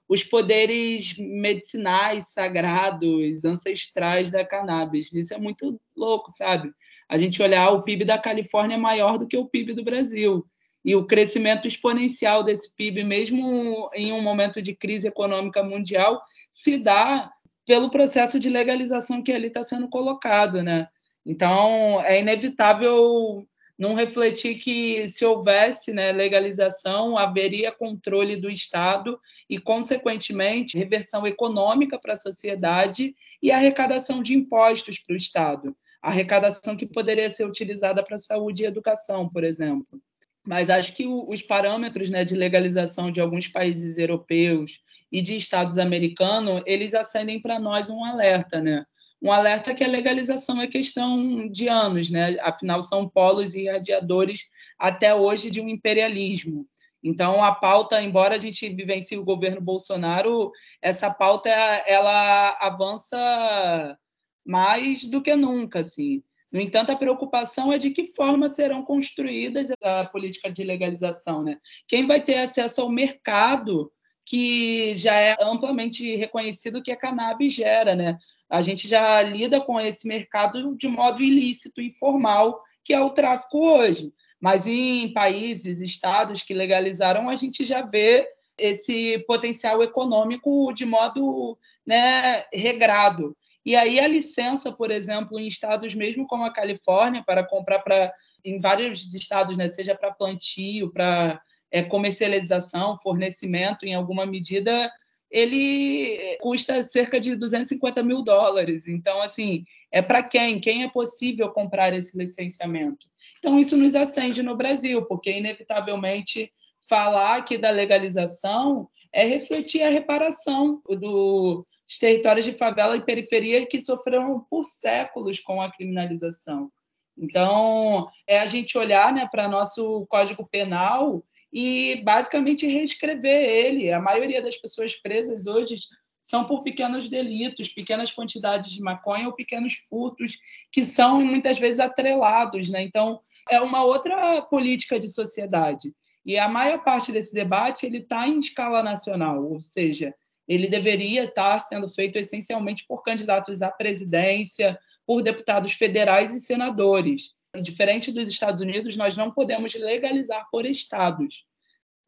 [0.08, 5.12] os poderes medicinais, sagrados, ancestrais da cannabis.
[5.12, 6.72] Isso é muito louco, sabe?
[7.08, 10.44] A gente olhar o PIB da Califórnia é maior do que o PIB do Brasil.
[10.84, 16.76] E o crescimento exponencial desse PIB, mesmo em um momento de crise econômica mundial, se
[16.76, 17.30] dá
[17.66, 20.88] pelo processo de legalização que ali está sendo colocado, né?
[21.24, 23.46] Então, é inevitável
[23.78, 29.18] não refletir que se houvesse né, legalização, haveria controle do Estado
[29.50, 35.76] e, consequentemente, reversão econômica para a sociedade e arrecadação de impostos para o Estado.
[36.00, 40.00] Arrecadação que poderia ser utilizada para saúde e educação, por exemplo.
[40.46, 44.82] Mas acho que os parâmetros né, de legalização de alguns países europeus
[45.14, 48.84] e de estados americanos, eles acendem para nós um alerta, né?
[49.22, 52.36] um alerta que a legalização é questão de anos, né?
[52.40, 54.40] Afinal, são polos irradiadores
[54.76, 56.66] até hoje de um imperialismo.
[57.02, 60.50] Então, a pauta, embora a gente vivencie o governo Bolsonaro,
[60.82, 63.96] essa pauta ela avança
[64.44, 66.22] mais do que nunca, assim.
[66.52, 71.56] No entanto, a preocupação é de que forma serão construídas a política de legalização, né?
[71.86, 73.90] Quem vai ter acesso ao mercado
[74.24, 78.18] que já é amplamente reconhecido que a cannabis gera, né?
[78.48, 83.58] A gente já lida com esse mercado de modo ilícito, informal, que é o tráfico
[83.58, 84.12] hoje.
[84.40, 91.58] Mas em países, estados que legalizaram, a gente já vê esse potencial econômico de modo
[91.86, 93.36] né, regrado.
[93.64, 98.12] E aí a licença, por exemplo, em estados mesmo como a Califórnia, para comprar para
[98.44, 101.40] em vários estados, né, seja para plantio, para
[101.74, 104.88] é, comercialização, fornecimento, em alguma medida,
[105.28, 108.86] ele custa cerca de 250 mil dólares.
[108.86, 110.60] Então, assim, é para quem?
[110.60, 113.08] Quem é possível comprar esse licenciamento?
[113.40, 116.52] Então, isso nos acende no Brasil, porque, inevitavelmente,
[116.88, 121.64] falar aqui da legalização é refletir a reparação dos
[121.98, 126.70] territórios de favela e periferia que sofreram por séculos com a criminalização.
[127.18, 131.24] Então, é a gente olhar né, para nosso Código Penal
[131.54, 133.92] e basicamente reescrever ele.
[133.92, 135.76] A maioria das pessoas presas hoje
[136.20, 140.36] são por pequenos delitos, pequenas quantidades de maconha ou pequenos furtos
[140.72, 142.82] que são muitas vezes atrelados, né?
[142.82, 145.94] Então é uma outra política de sociedade.
[146.26, 150.12] E a maior parte desse debate ele está em escala nacional, ou seja,
[150.48, 157.34] ele deveria estar sendo feito essencialmente por candidatos à presidência, por deputados federais e senadores.
[157.62, 161.44] Diferente dos Estados Unidos, nós não podemos legalizar por estados,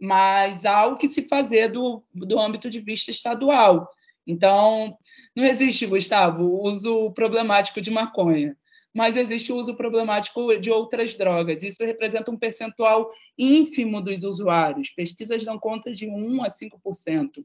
[0.01, 3.89] mas há o que se fazer do, do âmbito de vista estadual.
[4.27, 4.97] Então,
[5.35, 8.57] não existe, Gustavo, o uso problemático de maconha,
[8.93, 11.63] mas existe o uso problemático de outras drogas.
[11.63, 14.91] Isso representa um percentual ínfimo dos usuários.
[14.91, 17.45] Pesquisas dão conta de 1 a 5%.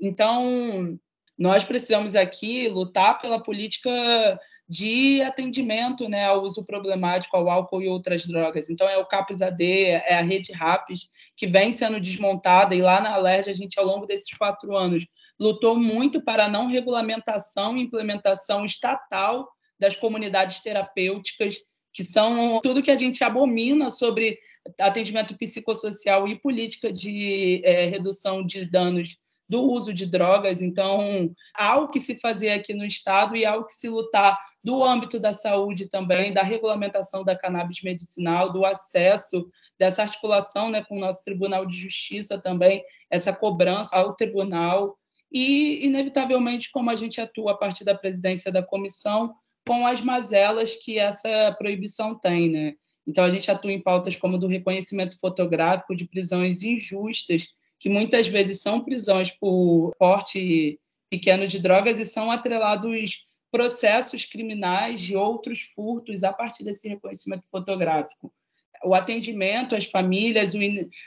[0.00, 0.98] Então,
[1.38, 3.90] nós precisamos aqui lutar pela política
[4.68, 8.68] de atendimento né, ao uso problemático ao álcool e outras drogas.
[8.68, 13.14] Então, é o CAPS-AD, é a rede RAPS, que vem sendo desmontada, e lá na
[13.14, 15.06] Alerj a gente, ao longo desses quatro anos,
[15.40, 21.56] lutou muito para a não regulamentação e implementação estatal das comunidades terapêuticas,
[21.92, 24.38] que são tudo que a gente abomina sobre
[24.78, 29.16] atendimento psicossocial e política de é, redução de danos
[29.48, 30.60] do uso de drogas.
[30.60, 34.38] Então, há o que se fazer aqui no Estado e há o que se lutar
[34.62, 40.84] do âmbito da saúde também, da regulamentação da cannabis medicinal, do acesso, dessa articulação né,
[40.84, 44.98] com o nosso Tribunal de Justiça também, essa cobrança ao tribunal.
[45.32, 49.34] E, inevitavelmente, como a gente atua a partir da presidência da comissão,
[49.66, 52.74] com as mazelas que essa proibição tem, né?
[53.06, 57.46] Então, a gente atua em pautas como do reconhecimento fotográfico de prisões injustas
[57.78, 60.78] que muitas vezes são prisões por porte
[61.10, 67.48] pequeno de drogas e são atrelados processos criminais de outros furtos a partir desse reconhecimento
[67.50, 68.32] fotográfico.
[68.84, 70.52] O atendimento às famílias,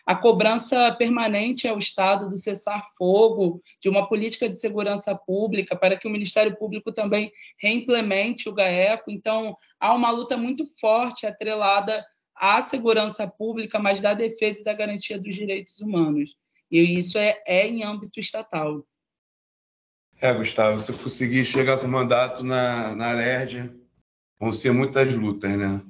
[0.05, 6.05] a cobrança permanente ao Estado do cessar-fogo, de uma política de segurança pública, para que
[6.05, 9.09] o Ministério Público também reimplemente o GAECO.
[9.09, 12.05] Então, há uma luta muito forte atrelada
[12.35, 16.35] à segurança pública, mas da defesa e da garantia dos direitos humanos.
[16.71, 18.85] E isso é, é em âmbito estatal.
[20.19, 23.71] É, Gustavo, se conseguir chegar com mandato na, na LERD,
[24.39, 25.83] vão ser muitas lutas, né?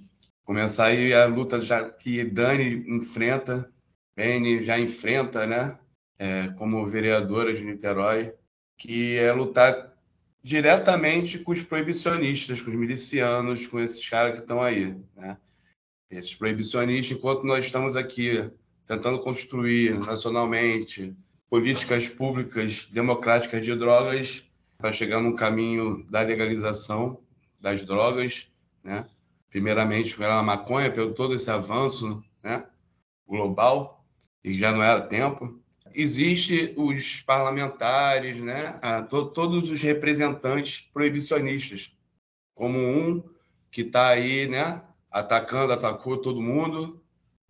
[0.44, 3.72] Começar aí a luta já que Dani enfrenta,
[4.15, 5.78] Beni já enfrenta, né?
[6.17, 8.34] É, como vereadora de Niterói,
[8.78, 9.94] que é lutar
[10.44, 15.38] diretamente com os proibicionistas, com os milicianos, com esses caras que estão aí, né?
[16.10, 18.52] Esses proibicionistas, enquanto nós estamos aqui
[18.91, 21.15] tentando construir nacionalmente
[21.49, 24.43] políticas públicas democráticas de drogas
[24.77, 27.21] para chegar no caminho da legalização
[27.58, 28.49] das drogas,
[28.84, 29.08] né?
[29.49, 32.65] Primeiramente pela maconha, pelo todo esse avanço, né?
[33.25, 34.06] Global
[34.43, 35.58] e já não era tempo.
[35.93, 38.77] Existe os parlamentares, né?
[39.10, 41.93] To todos os representantes proibicionistas,
[42.54, 43.23] como um
[43.71, 44.82] que está aí, né?
[45.10, 47.01] Atacando, atacou todo mundo,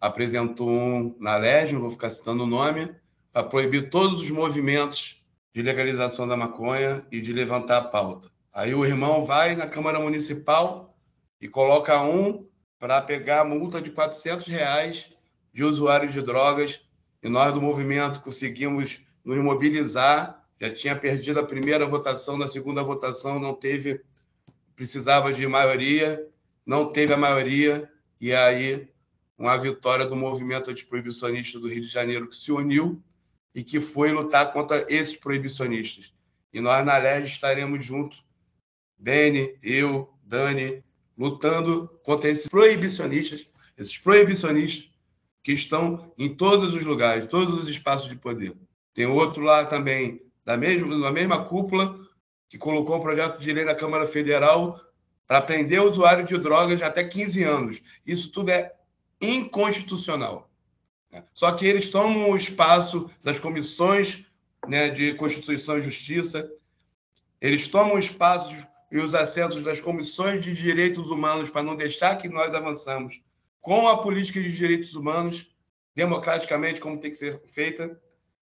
[0.01, 1.39] apresentou um na
[1.71, 2.93] não vou ficar citando o nome,
[3.31, 8.29] para proibir todos os movimentos de legalização da maconha e de levantar a pauta.
[8.51, 10.97] Aí o irmão vai na Câmara Municipal
[11.39, 12.47] e coloca um
[12.79, 15.11] para pegar a multa de 400 reais
[15.53, 16.81] de usuários de drogas
[17.21, 20.43] e nós do movimento conseguimos nos mobilizar.
[20.59, 24.01] Já tinha perdido a primeira votação, na segunda votação não teve,
[24.75, 26.27] precisava de maioria,
[26.65, 28.90] não teve a maioria, e aí
[29.41, 33.01] uma vitória do movimento antiproibicionista do Rio de Janeiro que se uniu
[33.55, 36.13] e que foi lutar contra esses proibicionistas.
[36.53, 38.23] E nós, na LERJ, estaremos juntos,
[38.99, 40.83] Beni, eu, Dani,
[41.17, 44.91] lutando contra esses proibicionistas, esses proibicionistas
[45.43, 48.55] que estão em todos os lugares, todos os espaços de poder.
[48.93, 51.99] Tem outro lá também, da mesma, da mesma cúpula,
[52.47, 54.79] que colocou um projeto de lei na Câmara Federal
[55.25, 57.81] para prender usuário de drogas até 15 anos.
[58.05, 58.71] Isso tudo é
[59.21, 60.49] inconstitucional.
[61.11, 61.23] Né?
[61.33, 64.25] Só que eles tomam o espaço das comissões
[64.67, 66.49] né, de Constituição e Justiça,
[67.39, 68.55] eles tomam o espaço
[68.91, 73.21] e os assentos das comissões de direitos humanos para não deixar que nós avançamos
[73.61, 75.47] com a política de direitos humanos,
[75.95, 77.99] democraticamente, como tem que ser feita.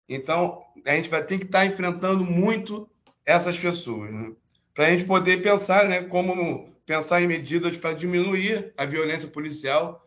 [0.09, 2.88] Então, a gente vai ter que estar enfrentando muito
[3.24, 4.33] essas pessoas, né?
[4.74, 10.04] para a gente poder pensar né, como pensar em medidas para diminuir a violência policial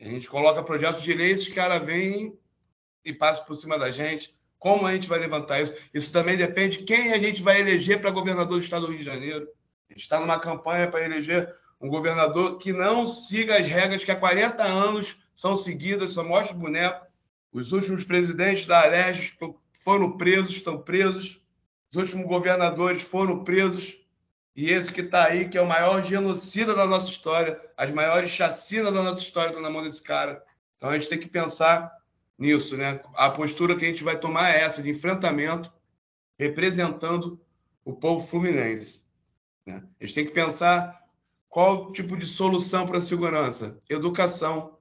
[0.00, 2.38] a gente coloca projetos de lei, esses caras vêm
[3.04, 4.36] e passam por cima da gente.
[4.58, 5.74] Como a gente vai levantar isso?
[5.92, 8.98] Isso também depende de quem a gente vai eleger para governador do estado do Rio
[8.98, 9.48] de Janeiro.
[9.88, 14.10] A gente está numa campanha para eleger um governador que não siga as regras que
[14.10, 17.06] há 40 anos são seguidas, só mostra o boneco.
[17.52, 19.36] Os últimos presidentes da Alerj
[19.72, 21.40] foram presos, estão presos.
[21.92, 23.97] Os últimos governadores foram presos.
[24.58, 28.28] E esse que está aí, que é o maior genocida da nossa história, as maiores
[28.32, 30.44] chacinas da nossa história estão na mão desse cara.
[30.76, 31.96] Então a gente tem que pensar
[32.36, 33.00] nisso, né?
[33.14, 35.72] A postura que a gente vai tomar é essa, de enfrentamento,
[36.36, 37.40] representando
[37.84, 39.04] o povo fluminense.
[39.64, 39.80] Né?
[40.00, 41.04] A gente tem que pensar
[41.48, 43.78] qual tipo de solução para a segurança.
[43.88, 44.76] Educação.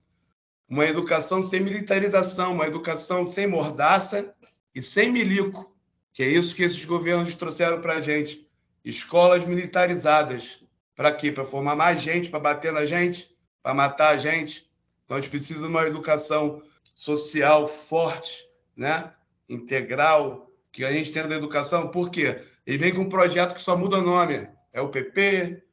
[0.68, 4.34] Uma educação sem militarização, uma educação sem mordaça
[4.74, 5.70] e sem milico,
[6.14, 8.47] que é isso que esses governos trouxeram para a gente
[8.88, 10.64] escolas militarizadas.
[10.96, 11.32] Para quê?
[11.32, 14.70] Para formar mais gente, para bater na gente, para matar a gente.
[15.04, 16.62] Então a gente precisa de uma educação
[16.96, 19.12] social forte, né?
[19.50, 21.90] integral, que a gente tem da educação.
[21.90, 22.44] Por quê?
[22.66, 24.48] Ele vem com um projeto que só muda o nome.
[24.74, 25.64] É o PP,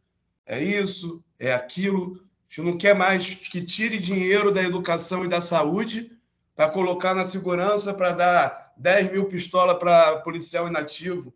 [0.47, 2.17] é isso, é aquilo.
[2.17, 6.13] A gente não quer mais que tire dinheiro da educação e da saúde
[6.55, 11.35] para colocar na segurança, para dar 10 mil pistolas para policial inativo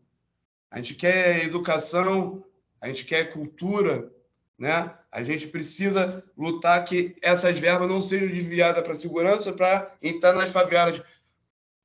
[0.71, 2.45] a gente quer educação,
[2.81, 4.13] a gente quer cultura,
[4.59, 4.95] né?
[5.11, 10.51] A gente precisa lutar que essas verbas não sejam desviadas para segurança, para entrar nas
[10.51, 11.01] favelas.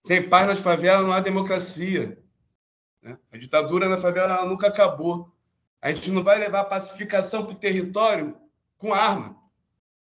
[0.06, 2.22] Sem paz nas favelas não há democracia.
[3.02, 3.18] Né?
[3.32, 5.32] A ditadura na favela nunca acabou.
[5.82, 8.38] A gente não vai levar pacificação para o território
[8.78, 9.38] com arma.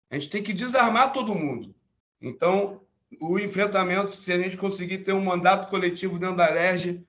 [0.10, 1.74] A gente tem que desarmar todo mundo.
[2.22, 2.82] Então,
[3.20, 7.05] o enfrentamento, se a gente conseguir ter um mandato coletivo dentro da LERJ,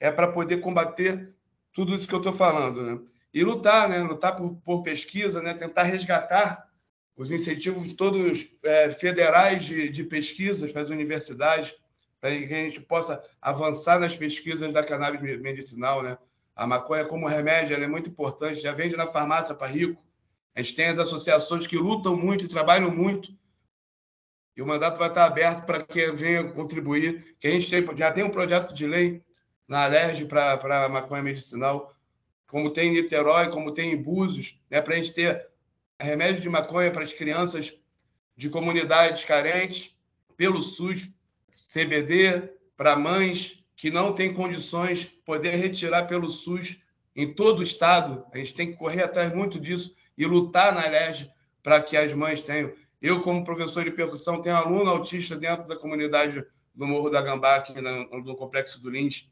[0.00, 1.34] é para poder combater
[1.72, 3.00] tudo isso que eu estou falando, né?
[3.32, 3.98] E lutar, né?
[3.98, 5.54] Lutar por, por pesquisa, né?
[5.54, 6.68] Tentar resgatar
[7.16, 11.74] os incentivos todos é, federais de, de pesquisas para as universidades,
[12.20, 16.16] para que a gente possa avançar nas pesquisas da cannabis medicinal, né?
[16.54, 20.00] A maconha como remédio é muito importante, já vende na farmácia para rico.
[20.54, 23.32] A gente tem as associações que lutam muito e trabalham muito.
[24.56, 27.36] E o mandato vai estar aberto para que venha contribuir.
[27.40, 29.23] Que a gente tem, já tem um projeto de lei
[29.66, 31.94] na Alerj para maconha medicinal,
[32.46, 35.48] como tem em Niterói, como tem em Búzios, né, para a gente ter
[35.98, 37.74] remédio de maconha para as crianças
[38.36, 39.96] de comunidades carentes,
[40.36, 41.10] pelo SUS
[41.72, 46.78] CBD, para mães que não têm condições, poder retirar pelo SUS
[47.14, 48.24] em todo o estado.
[48.32, 51.30] A gente tem que correr atrás muito disso e lutar na LERJ
[51.62, 52.72] para que as mães tenham.
[53.00, 56.44] Eu, como professor de percussão, tenho aluno autista dentro da comunidade
[56.74, 59.28] do Morro da Gambá, aqui no Complexo do Lins.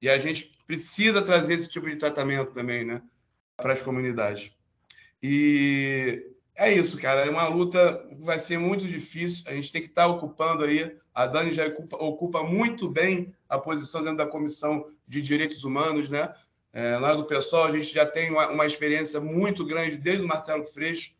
[0.00, 3.02] E a gente precisa trazer esse tipo de tratamento também né,
[3.56, 4.52] para as comunidades.
[5.22, 6.24] E
[6.54, 7.24] é isso, cara.
[7.24, 9.44] É uma luta que vai ser muito difícil.
[9.46, 10.96] A gente tem que estar ocupando aí.
[11.14, 16.08] A Dani já ocupa, ocupa muito bem a posição dentro da Comissão de Direitos Humanos,
[16.08, 16.32] né?
[16.72, 20.28] É, lá do pessoal, a gente já tem uma, uma, experiência muito grande desde o
[20.28, 21.12] Marcelo Freixo,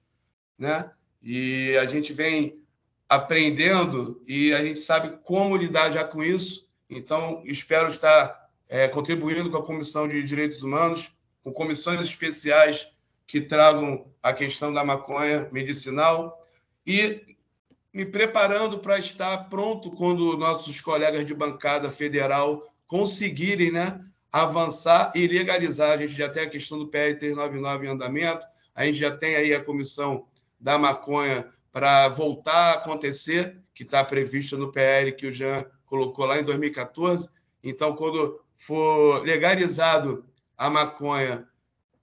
[0.59, 0.91] né?
[1.23, 2.61] E a gente vem
[3.09, 6.69] aprendendo e a gente sabe como lidar já com isso.
[6.91, 11.11] Então, espero estar é, contribuindo com a Comissão de Direitos Humanos,
[11.43, 12.89] com comissões especiais
[13.27, 16.45] que tragam a questão da maconha medicinal
[16.87, 17.37] e
[17.93, 24.01] me preparando para estar pronto quando nossos colegas de bancada federal conseguirem né,
[24.31, 25.93] avançar e legalizar.
[25.93, 29.37] A gente já tem a questão do PL 399 em andamento, a gente já tem
[29.37, 30.27] aí a comissão
[30.61, 36.25] da maconha para voltar a acontecer, que está prevista no PL que o Jean colocou
[36.27, 37.29] lá em 2014.
[37.63, 41.49] Então, quando for legalizado a maconha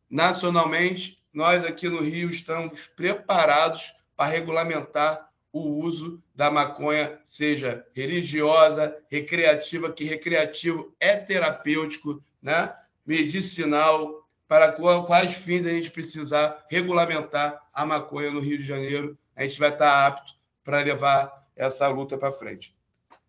[0.09, 8.97] nacionalmente, nós aqui no Rio estamos preparados para regulamentar o uso da maconha, seja religiosa,
[9.09, 12.73] recreativa, que recreativo é terapêutico, né?
[13.05, 19.17] medicinal, para quais fins a gente precisar regulamentar a maconha no Rio de Janeiro.
[19.35, 20.33] A gente vai estar apto
[20.63, 22.75] para levar essa luta para frente.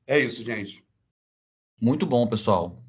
[0.06, 0.84] É isso, gente.
[1.80, 2.82] Muito bom, pessoal.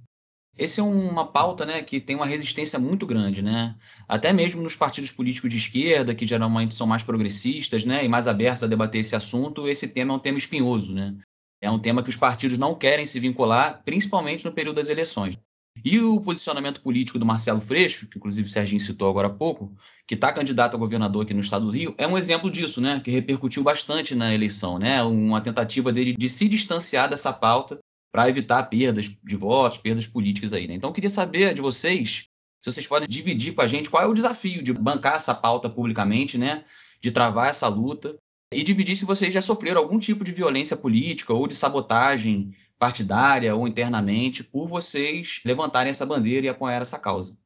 [0.58, 3.76] Esse é uma pauta né, que tem uma resistência muito grande, né?
[4.08, 8.28] Até mesmo nos partidos políticos de esquerda, que geralmente são mais progressistas né, e mais
[8.28, 11.16] abertos a debater esse assunto, esse tema é um tema espinhoso, né?
[11.62, 15.38] É um tema que os partidos não querem se vincular, principalmente no período das eleições.
[15.84, 19.72] E o posicionamento político do Marcelo Freixo, que inclusive o Serginho citou agora há pouco,
[20.08, 23.00] que está candidato a governador aqui no estado do Rio, é um exemplo disso, né?
[23.00, 25.04] Que repercutiu bastante na eleição, né?
[25.04, 27.78] Uma tentativa dele de se distanciar dessa pauta
[28.12, 30.68] para evitar perdas de votos, perdas políticas aí.
[30.68, 30.76] Né?
[30.76, 32.30] Então, eu queria saber de vocês
[32.62, 35.70] se vocês podem dividir com a gente qual é o desafio de bancar essa pauta
[35.70, 36.66] publicamente, né?
[37.00, 38.18] De travar essa luta
[38.52, 43.56] e dividir se vocês já sofreram algum tipo de violência política ou de sabotagem partidária
[43.56, 47.38] ou internamente por vocês levantarem essa bandeira e apoiar essa causa.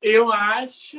[0.00, 0.98] Eu acho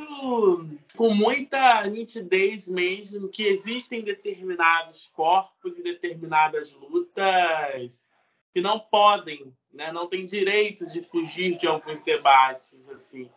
[0.96, 8.08] com muita nitidez mesmo que existem determinados corpos e determinadas lutas
[8.54, 13.28] que não podem, né, não têm direito de fugir de alguns debates assim.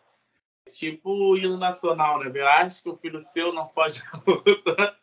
[0.68, 2.30] Tipo o hino nacional, né?
[2.30, 4.96] Verás que o filho seu não pode luta.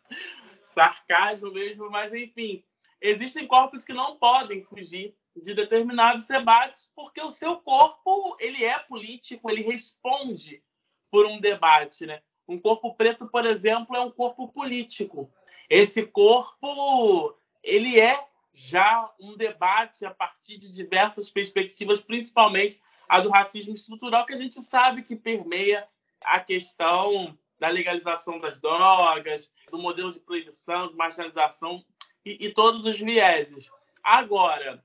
[0.64, 2.64] Sarcasmo mesmo, mas enfim,
[3.00, 8.78] existem corpos que não podem fugir de determinados debates porque o seu corpo ele é
[8.78, 10.62] político, ele responde
[11.10, 12.22] por um debate, né?
[12.48, 15.30] Um corpo preto, por exemplo, é um corpo político.
[15.68, 18.18] Esse corpo ele é
[18.58, 24.36] já um debate a partir de diversas perspectivas, principalmente a do racismo estrutural, que a
[24.36, 25.86] gente sabe que permeia
[26.22, 31.84] a questão da legalização das drogas, do modelo de proibição, de marginalização
[32.24, 33.70] e, e todos os vieses.
[34.02, 34.82] Agora,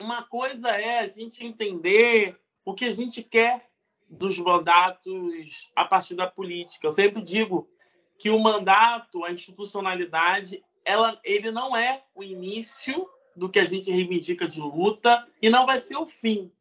[0.00, 3.70] uma coisa é a gente entender o que a gente quer
[4.08, 6.88] dos mandatos a partir da política.
[6.88, 7.70] Eu sempre digo
[8.18, 13.90] que o mandato, a institucionalidade, ela, ele não é o início do que a gente
[13.90, 16.52] reivindica de luta e não vai ser o fim.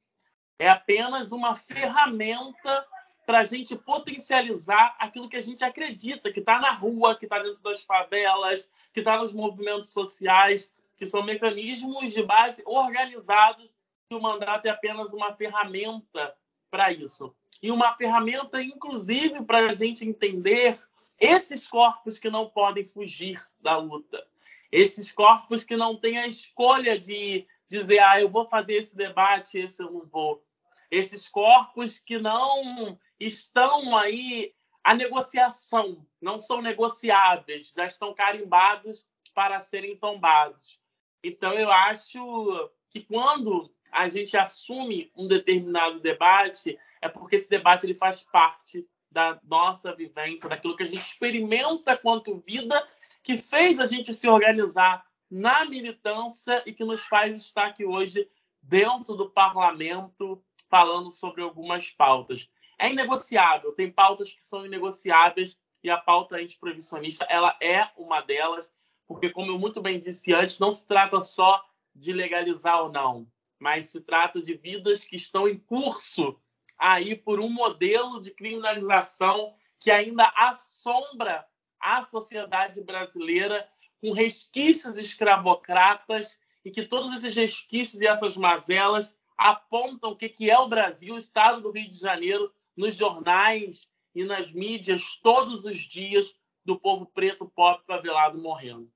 [0.58, 2.86] É apenas uma ferramenta
[3.26, 7.40] para a gente potencializar aquilo que a gente acredita, que está na rua, que está
[7.40, 13.74] dentro das favelas, que está nos movimentos sociais, que são mecanismos de base organizados,
[14.10, 16.36] e o mandato é apenas uma ferramenta
[16.70, 17.34] para isso.
[17.64, 20.78] E uma ferramenta, inclusive, para a gente entender
[21.22, 24.28] esses corpos que não podem fugir da luta.
[24.72, 29.60] Esses corpos que não têm a escolha de dizer, ah, eu vou fazer esse debate,
[29.60, 30.44] esse eu não vou.
[30.90, 34.54] Esses corpos que não estão aí
[34.84, 40.82] a negociação, não são negociáveis, já estão carimbados para serem tombados.
[41.24, 47.86] Então, eu acho que quando a gente assume um determinado debate, é porque esse debate
[47.86, 52.88] ele faz parte da nossa vivência, daquilo que a gente experimenta quanto vida,
[53.22, 58.30] que fez a gente se organizar na militância e que nos faz estar aqui hoje
[58.62, 62.50] dentro do parlamento falando sobre algumas pautas.
[62.80, 68.74] É inegociável, tem pautas que são inegociáveis e a pauta antiproibicionista ela é uma delas,
[69.08, 73.28] porque, como eu muito bem disse antes, não se trata só de legalizar ou não,
[73.60, 76.40] mas se trata de vidas que estão em curso
[76.82, 81.46] aí por um modelo de criminalização que ainda assombra
[81.80, 83.70] a sociedade brasileira
[84.02, 90.58] com resquícios escravocratas e que todos esses resquícios e essas mazelas apontam o que é
[90.58, 95.78] o Brasil, o estado do Rio de Janeiro, nos jornais e nas mídias todos os
[95.78, 96.34] dias
[96.66, 98.92] do povo preto, pobre, favelado morrendo.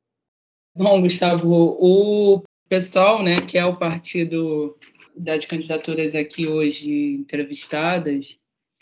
[0.75, 4.77] Bom, Gustavo, o pessoal, né, que é o partido
[5.16, 8.38] das candidaturas aqui hoje entrevistadas,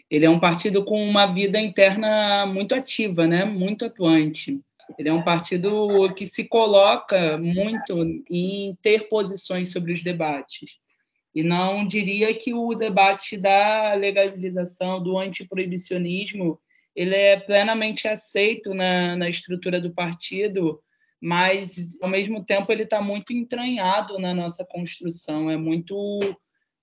[0.09, 4.61] ele é um partido com uma vida interna muito ativa, né, muito atuante.
[4.97, 10.77] Ele é um partido que se coloca muito em ter posições sobre os debates.
[11.33, 16.59] E não diria que o debate da legalização, do antiproibicionismo,
[16.95, 20.79] ele é plenamente aceito na, na estrutura do partido,
[21.25, 26.19] mas, ao mesmo tempo, ele está muito entranhado na nossa construção, é muito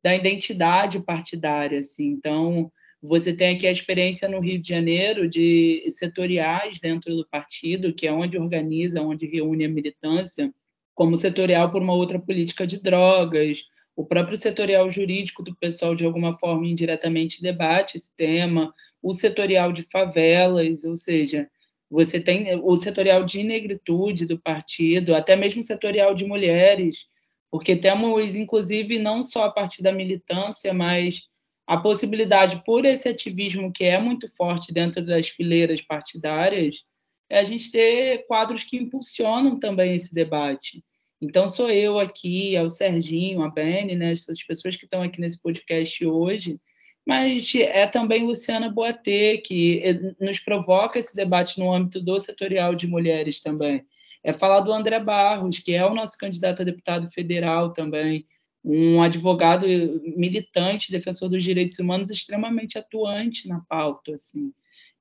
[0.02, 1.80] da identidade partidária.
[1.80, 2.06] Assim.
[2.06, 2.72] Então,
[3.02, 8.06] você tem aqui a experiência no Rio de Janeiro de setoriais dentro do partido, que
[8.06, 10.50] é onde organiza, onde reúne a militância,
[10.94, 13.64] como setorial por uma outra política de drogas.
[13.94, 18.72] O próprio setorial jurídico do pessoal, de alguma forma, indiretamente debate esse tema.
[19.02, 21.46] O setorial de favelas, ou seja,
[21.90, 27.08] você tem o setorial de negritude do partido, até mesmo o setorial de mulheres,
[27.50, 31.28] porque temos, inclusive, não só a partir da militância, mas
[31.66, 36.84] a possibilidade, por esse ativismo que é muito forte dentro das fileiras partidárias,
[37.28, 40.84] é a gente ter quadros que impulsionam também esse debate.
[41.20, 45.20] Então, sou eu aqui, é o Serginho, a Bene, né, essas pessoas que estão aqui
[45.20, 46.60] nesse podcast hoje,
[47.10, 52.72] mas é também Luciana Boatê, que eh, nos provoca esse debate no âmbito do setorial
[52.72, 53.84] de mulheres também.
[54.22, 58.24] É falar do André Barros, que é o nosso candidato a deputado federal também,
[58.64, 59.66] um advogado
[60.16, 64.52] militante, defensor dos direitos humanos, extremamente atuante na pauta, assim.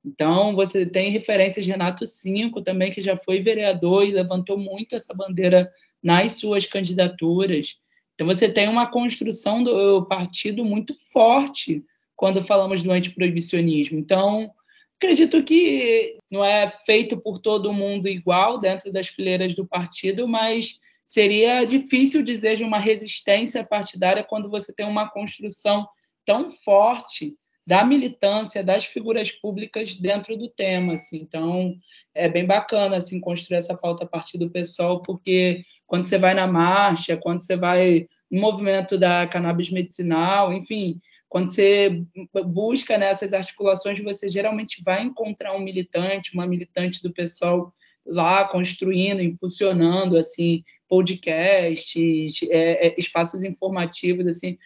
[0.04, 4.96] Então, você tem referências de Renato Cinco também, que já foi vereador e levantou muito
[4.96, 7.76] essa bandeira nas suas candidaturas.
[8.16, 11.86] Então, você tem uma construção do partido muito forte
[12.20, 13.98] quando falamos do antiproibicionismo.
[13.98, 14.52] Então,
[14.98, 20.82] acredito que não é feito por todo mundo igual dentro das fileiras do partido, mas
[21.06, 25.88] seria difícil dizer de uma resistência partidária quando você tem uma construção
[26.26, 31.20] tão forte da militância das figuras públicas dentro do tema, assim.
[31.22, 31.74] Então,
[32.14, 36.34] é bem bacana assim construir essa pauta a partir do pessoal, porque quando você vai
[36.34, 41.00] na marcha, quando você vai no movimento da cannabis medicinal, enfim,
[41.30, 42.04] quando você
[42.48, 47.72] busca nessas articulações, você geralmente vai encontrar um militante, uma militante do pessoal
[48.04, 54.58] lá construindo, impulsionando assim podcasts, é, é, espaços informativos assim.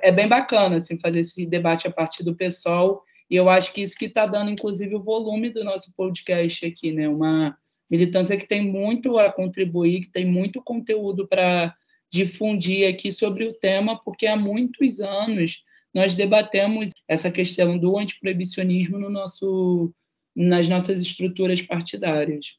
[0.00, 3.02] É bem bacana assim fazer esse debate a partir do pessoal.
[3.28, 6.92] E eu acho que isso que está dando inclusive o volume do nosso podcast aqui
[6.92, 7.08] né?
[7.08, 7.58] Uma
[7.90, 11.74] militância que tem muito a contribuir que tem muito conteúdo para
[12.12, 15.64] difundir aqui sobre o tema porque há muitos anos
[15.94, 19.92] nós debatemos essa questão do antiproibicionismo no nosso
[20.34, 22.56] nas nossas estruturas partidárias.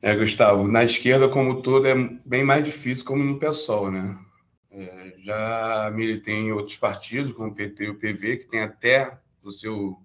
[0.00, 1.94] É, Gustavo, na esquerda, como todo, é
[2.24, 4.18] bem mais difícil como no PSOL, né?
[4.70, 9.18] É, já militei em outros partidos, como o PT e o PV, que tem até
[9.42, 9.96] o seu,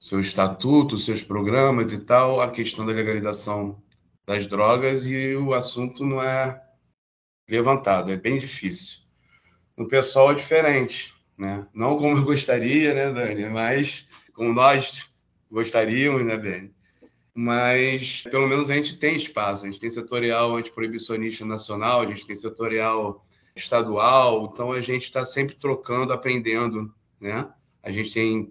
[0.00, 3.82] seu estatuto, seus programas e tal, a questão da legalização
[4.24, 6.60] das drogas e o assunto não é
[7.48, 9.05] levantado, é bem difícil.
[9.76, 11.66] No pessoal é diferente, né?
[11.74, 13.48] Não como eu gostaria, né, Dani?
[13.50, 15.10] Mas como nós
[15.50, 16.76] gostaríamos, né, Beni?
[17.38, 19.64] mas pelo menos a gente tem espaço.
[19.64, 25.22] A gente tem setorial antiproibicionista nacional, a gente tem setorial estadual, então a gente está
[25.22, 26.94] sempre trocando, aprendendo.
[27.20, 27.46] Né?
[27.82, 28.50] A gente tem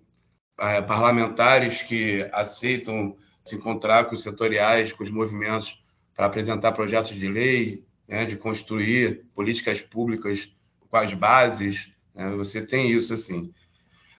[0.59, 5.83] é, parlamentares que aceitam se encontrar com os setoriais, com os movimentos,
[6.15, 8.23] para apresentar projetos de lei, né?
[8.23, 10.55] de construir políticas públicas
[10.95, 11.91] com as bases.
[12.13, 12.29] Né?
[12.37, 13.51] Você tem isso assim.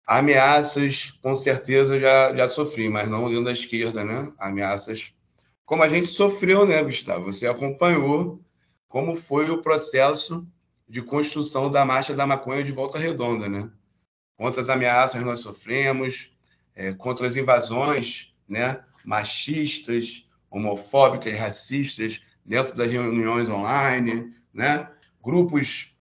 [0.06, 4.30] Ameaças, com certeza, já, já sofri, mas não dentro da esquerda, né?
[4.38, 5.12] Ameaças,
[5.64, 7.24] como a gente sofreu, né, Gustavo?
[7.24, 8.40] Você acompanhou
[8.88, 10.46] como foi o processo
[10.88, 13.68] de construção da Marcha da Maconha de Volta Redonda, né?
[14.36, 16.30] Quantas ameaças nós sofremos,
[16.74, 24.88] é, contra as invasões né, machistas, homofóbicas, racistas dentro das reuniões online, né?
[25.20, 25.95] grupos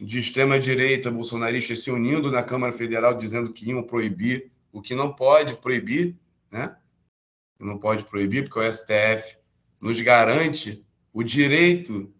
[0.00, 5.12] de extrema-direita bolsonaristas se unindo na Câmara Federal dizendo que iam proibir, o que não
[5.12, 6.16] pode proibir,
[6.50, 6.74] né?
[7.58, 9.36] Não pode proibir, porque o STF
[9.78, 10.82] nos garante
[11.12, 12.10] o direito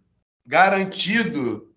[0.45, 1.73] garantido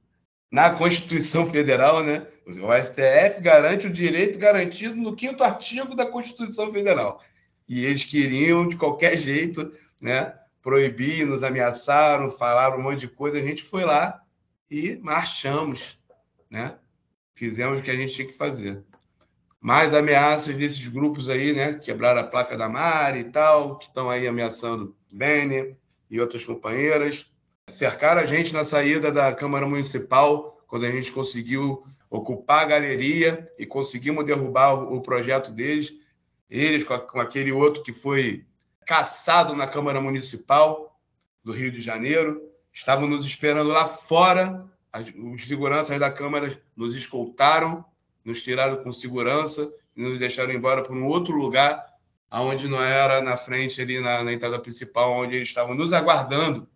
[0.52, 2.28] na Constituição Federal, né?
[2.46, 7.24] O STF garante o direito garantido no quinto artigo da Constituição Federal.
[7.68, 13.38] E eles queriam, de qualquer jeito, né, proibir, nos ameaçaram, falaram um monte de coisa.
[13.38, 14.23] A gente foi lá
[14.70, 16.00] e marchamos,
[16.50, 16.78] né?
[17.36, 18.84] Fizemos o que a gente tinha que fazer.
[19.60, 21.76] Mais ameaças desses grupos aí, né?
[21.76, 25.76] Quebraram a placa da Mari e tal, que estão aí ameaçando Bene
[26.10, 27.28] e outras companheiras.
[27.70, 33.52] Cercaram a gente na saída da Câmara Municipal, quando a gente conseguiu ocupar a galeria
[33.58, 35.94] e conseguimos derrubar o, projeto deles.
[36.50, 38.46] Eles, com, aquele outro que foi
[38.86, 41.00] caçado na Câmara Municipal
[41.44, 42.42] do Rio de Janeiro,
[42.74, 44.66] estavam nos esperando lá fora.
[45.34, 47.86] Os seguranças da Câmara nos escoltaram,
[48.26, 51.86] nos tiraram com segurança e nos deixaram embora para um outro lugar,
[52.30, 56.68] aonde não era na frente, ali na, na entrada principal, onde eles estavam nos aguardando.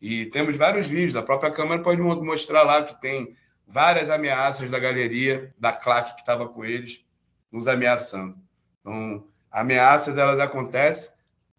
[0.00, 4.78] E temos vários vídeos, a própria Câmara pode mostrar lá que tem várias ameaças da
[4.78, 7.04] galeria, da claque que estava com eles,
[7.50, 8.38] nos ameaçando.
[8.80, 11.10] Então, ameaças elas acontecem.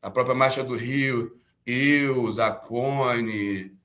[0.02, 1.38] A própria Marcha do Rio,
[1.68, 3.78] eu, Zacone,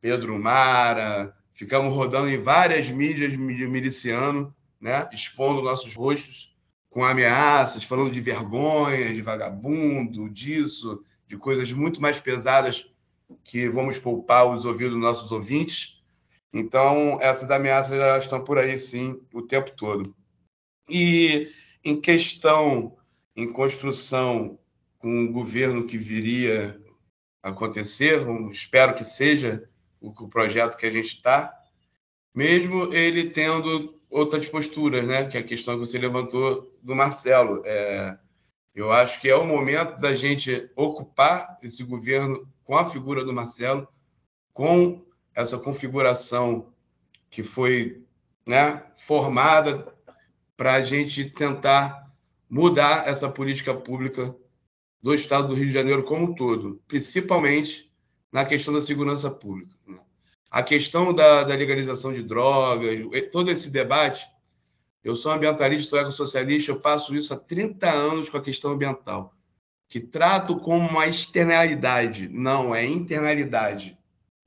[0.00, 5.08] Pedro Mara, ficamos rodando em várias mídias de miliciano, né?
[5.12, 6.54] expondo nossos rostos
[6.90, 12.90] com ameaças, falando de vergonha, de vagabundo, disso, de coisas muito mais pesadas
[13.44, 15.98] que vamos poupar os ouvidos dos nossos ouvintes
[16.52, 20.14] então, essas ameaças elas estão por aí, sim, o tempo todo.
[20.88, 21.52] E
[21.84, 22.96] em questão,
[23.36, 24.58] em construção
[24.98, 26.80] com o governo que viria
[27.48, 28.20] acontecer,
[28.50, 29.68] espero que seja
[30.00, 31.54] o, o projeto que a gente está,
[32.34, 35.26] mesmo ele tendo outras posturas, né?
[35.26, 37.62] que é a questão que você levantou do Marcelo.
[37.64, 38.18] É,
[38.74, 43.32] eu acho que é o momento da gente ocupar esse governo com a figura do
[43.32, 43.88] Marcelo,
[44.52, 46.72] com essa configuração
[47.30, 48.02] que foi
[48.46, 49.94] né, formada
[50.56, 52.10] para a gente tentar
[52.48, 54.34] mudar essa política pública
[55.02, 57.90] do Estado do Rio de Janeiro como um todo, principalmente
[58.32, 59.74] na questão da segurança pública.
[59.86, 59.98] Né?
[60.50, 62.90] A questão da, da, legalização de drogas,
[63.30, 64.26] todo esse debate,
[65.02, 69.34] eu sou ambientalista, ecossocialista, eu passo isso há 30 anos com a questão ambiental,
[69.88, 72.28] que trato como uma externalidade.
[72.28, 73.96] Não, é internalidade.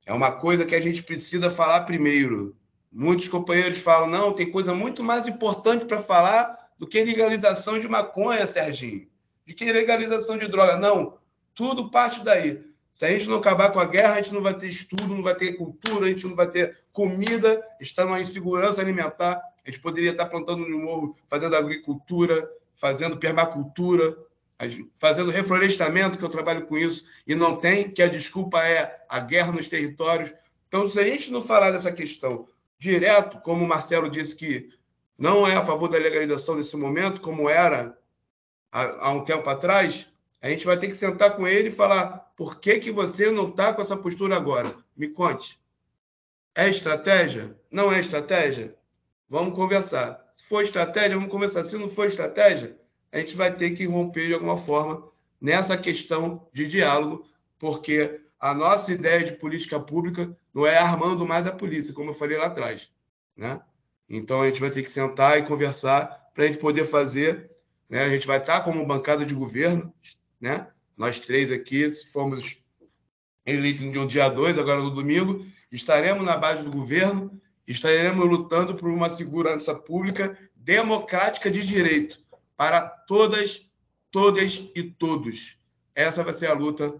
[0.04, 2.56] É uma coisa que a gente precisa falar primeiro.
[2.90, 7.88] Muitos companheiros falam: não, tem coisa muito mais importante para falar do que legalização de
[7.88, 9.08] maconha, Serginho.
[9.46, 10.76] De que legalização de droga.
[10.76, 11.18] Não,
[11.54, 12.62] tudo parte daí.
[12.92, 15.22] Se a gente não acabar com a guerra, a gente não vai ter estudo, não
[15.22, 19.40] vai ter cultura, a gente não vai ter comida, está numa insegurança alimentar.
[19.64, 24.16] A gente poderia estar plantando no morro, fazendo agricultura, fazendo permacultura,
[24.98, 29.18] fazendo reflorestamento, que eu trabalho com isso, e não tem, que a desculpa é a
[29.18, 30.32] guerra nos territórios.
[30.68, 32.46] Então, se a gente não falar dessa questão
[32.78, 34.68] direto, como o Marcelo disse que
[35.16, 37.96] não é a favor da legalização nesse momento, como era
[38.72, 40.08] há, um tempo atrás,
[40.40, 43.48] a gente vai ter que sentar com ele e falar por que, que você não
[43.48, 44.74] está com essa postura agora?
[44.96, 45.60] Me conte.
[46.54, 47.56] É estratégia?
[47.70, 48.74] Não é estratégia?
[49.28, 50.32] Vamos conversar.
[50.34, 51.64] Se for estratégia, vamos conversar.
[51.64, 52.76] Se não for estratégia,
[53.12, 55.08] a gente vai ter que romper de alguma forma
[55.40, 57.26] nessa questão de diálogo,
[57.58, 62.14] porque a nossa ideia de política pública não é armando mais a polícia, como eu
[62.14, 62.90] falei lá atrás.
[63.36, 63.60] Né?
[64.08, 67.51] Então a gente vai ter que sentar e conversar para a gente poder fazer.
[67.92, 68.02] Né?
[68.04, 69.92] A gente vai estar como bancada de governo,
[70.40, 70.66] né?
[70.96, 72.56] nós três aqui, se formos
[73.44, 78.88] eleitos no dia 2, agora no domingo, estaremos na base do governo, estaremos lutando por
[78.88, 82.18] uma segurança pública democrática de direito
[82.56, 83.68] para todas,
[84.10, 85.58] todas e todos.
[85.94, 86.94] Essa vai ser a luta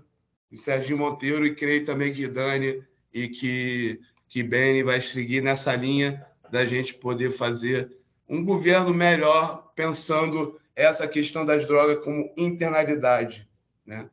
[0.50, 2.84] do Serginho Monteiro e creio também que Dani
[3.14, 7.96] e que, que Beni vai seguir nessa linha da gente poder fazer
[8.28, 13.48] um governo melhor, pensando essa questão das drogas como internalidade,
[13.84, 14.08] né?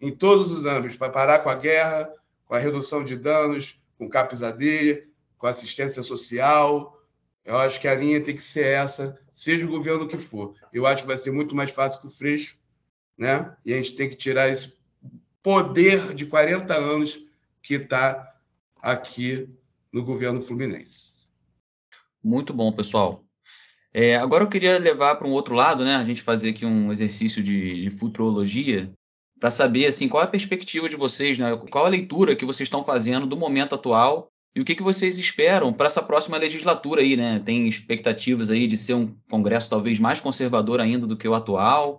[0.00, 2.12] em todos os âmbitos, para parar com a guerra,
[2.44, 5.06] com a redução de danos, com capisadeia,
[5.38, 6.96] com assistência social,
[7.44, 10.54] eu acho que a linha tem que ser essa, seja o governo que for.
[10.72, 12.58] Eu acho que vai ser muito mais fácil que o Freixo,
[13.16, 13.56] né?
[13.64, 14.76] E a gente tem que tirar esse
[15.42, 17.24] poder de 40 anos
[17.62, 18.34] que está
[18.82, 19.48] aqui
[19.92, 21.26] no governo fluminense.
[22.22, 23.24] Muito bom, pessoal.
[23.98, 25.96] É, agora eu queria levar para um outro lado, né?
[25.96, 28.92] A gente fazer aqui um exercício de, de futurologia
[29.40, 31.56] para saber assim qual é a perspectiva de vocês, né?
[31.70, 35.18] Qual a leitura que vocês estão fazendo do momento atual e o que, que vocês
[35.18, 37.38] esperam para essa próxima legislatura aí, né?
[37.38, 41.96] Tem expectativas aí de ser um Congresso talvez mais conservador ainda do que o atual?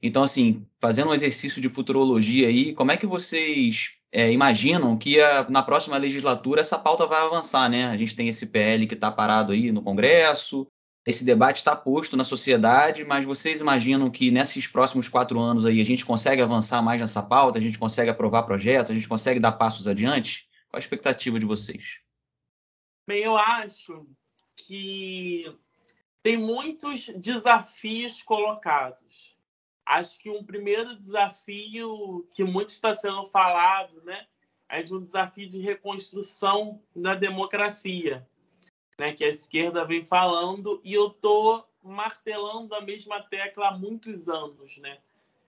[0.00, 5.20] Então, assim, fazendo um exercício de futurologia aí, como é que vocês é, imaginam que
[5.20, 7.86] a, na próxima legislatura essa pauta vai avançar, né?
[7.86, 10.68] A gente tem esse PL que está parado aí no Congresso,
[11.04, 15.80] esse debate está posto na sociedade, mas vocês imaginam que nesses próximos quatro anos aí
[15.80, 19.40] a gente consegue avançar mais nessa pauta, a gente consegue aprovar projetos, a gente consegue
[19.40, 20.48] dar passos adiante?
[20.68, 22.00] Qual a expectativa de vocês?
[23.06, 24.06] Bem, eu acho
[24.56, 25.52] que
[26.22, 29.36] tem muitos desafios colocados.
[29.84, 34.26] Acho que um primeiro desafio que muito está sendo falado, né,
[34.68, 38.26] é de um desafio de reconstrução da democracia,
[38.98, 44.28] né, que a esquerda vem falando e eu tô martelando a mesma tecla há muitos
[44.28, 44.98] anos, né?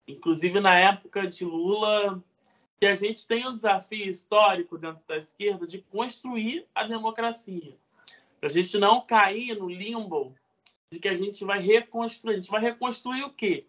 [0.07, 2.23] Inclusive na época de Lula,
[2.79, 7.77] que a gente tem um desafio histórico dentro da esquerda de construir a democracia,
[8.39, 10.35] para a gente não cair no limbo
[10.91, 12.33] de que a gente vai reconstruir.
[12.33, 13.65] A gente vai reconstruir o quê?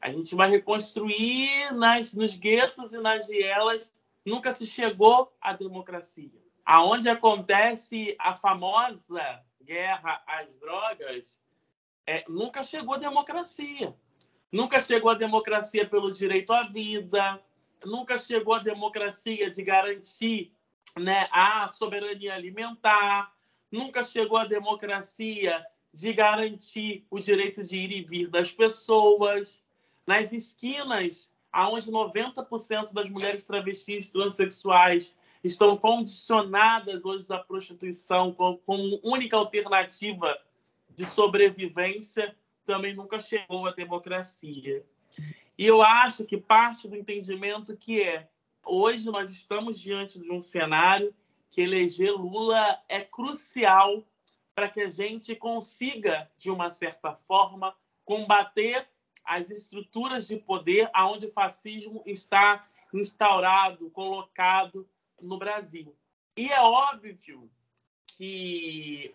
[0.00, 3.94] A gente vai reconstruir nas, nos guetos e nas vielas.
[4.26, 6.41] Nunca se chegou à democracia.
[6.64, 11.40] Aonde acontece a famosa guerra às drogas,
[12.06, 13.94] é, nunca chegou a democracia.
[14.50, 17.42] Nunca chegou a democracia pelo direito à vida,
[17.84, 20.52] nunca chegou a democracia de garantir
[20.98, 23.34] né, a soberania alimentar,
[23.70, 29.64] nunca chegou a democracia de garantir o direito de ir e vir das pessoas.
[30.06, 39.36] Nas esquinas, aonde 90% das mulheres travestis transexuais estão condicionadas hoje à prostituição como, única
[39.36, 40.38] alternativa
[40.94, 44.84] de sobrevivência, também nunca chegou à democracia.
[45.58, 48.28] E eu acho que parte do entendimento que é
[48.64, 51.14] hoje nós estamos diante de um cenário
[51.50, 54.06] que eleger Lula é crucial
[54.54, 57.74] para que a gente consiga, de uma certa forma,
[58.04, 58.88] combater
[59.24, 64.88] as estruturas de poder aonde o fascismo está instaurado, colocado
[65.22, 65.94] no Brasil.
[66.36, 67.50] E é óbvio
[68.16, 69.14] que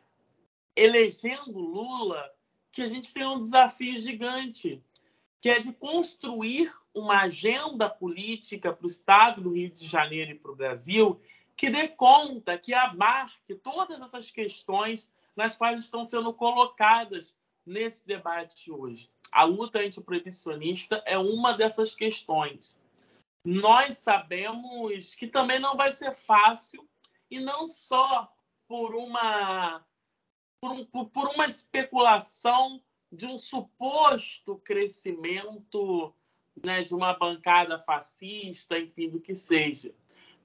[0.76, 2.32] elegendo Lula,
[2.72, 4.84] que a gente tem um desafio gigante,
[5.42, 10.36] que é de construir uma agenda política para o Estado do Rio de Janeiro e
[10.36, 11.20] para o Brasil
[11.58, 17.36] que dê conta, que abarque todas essas questões nas quais estão sendo colocadas
[17.66, 19.10] nesse debate hoje.
[19.32, 22.80] A luta antiproibicionista é uma dessas questões.
[23.44, 26.88] Nós sabemos que também não vai ser fácil,
[27.30, 28.32] e não só
[28.68, 29.86] por uma,
[30.60, 32.82] por, um, por uma especulação
[33.12, 36.14] de um suposto crescimento
[36.64, 39.94] né, de uma bancada fascista, enfim, do que seja.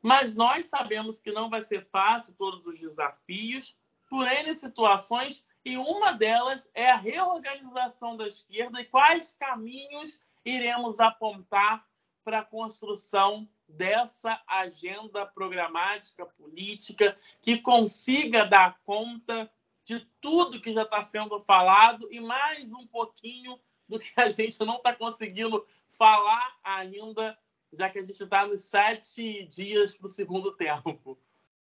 [0.01, 3.77] Mas nós sabemos que não vai ser fácil todos os desafios,
[4.09, 10.99] por N situações, e uma delas é a reorganização da esquerda e quais caminhos iremos
[10.99, 11.87] apontar
[12.25, 19.51] para a construção dessa agenda programática política que consiga dar conta
[19.85, 23.59] de tudo que já está sendo falado e mais um pouquinho
[23.89, 27.39] do que a gente não está conseguindo falar ainda,
[27.73, 31.19] já que a gente está nos sete dias para o segundo tempo.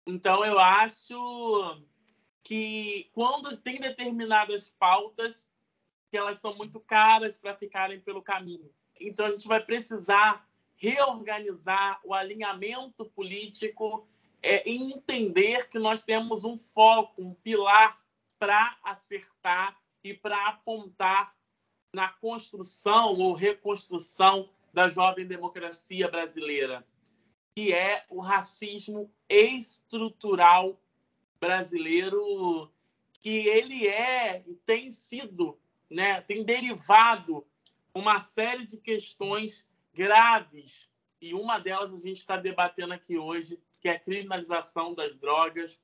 [0.07, 1.81] Então, eu acho
[2.43, 5.49] que quando tem determinadas pautas
[6.09, 8.71] que elas são muito caras para ficarem pelo caminho.
[8.99, 14.07] Então a gente vai precisar reorganizar o alinhamento político
[14.41, 17.97] é, e entender que nós temos um foco, um pilar
[18.37, 21.35] para acertar e para apontar
[21.93, 26.85] na construção ou reconstrução da jovem democracia brasileira,
[27.55, 30.79] que é o racismo estrutural
[31.39, 32.69] brasileiro
[33.21, 35.57] que ele é e tem sido,
[35.89, 37.47] né, tem derivado
[37.95, 40.89] uma série de questões graves
[41.21, 45.81] e uma delas a gente está debatendo aqui hoje, que é a criminalização das drogas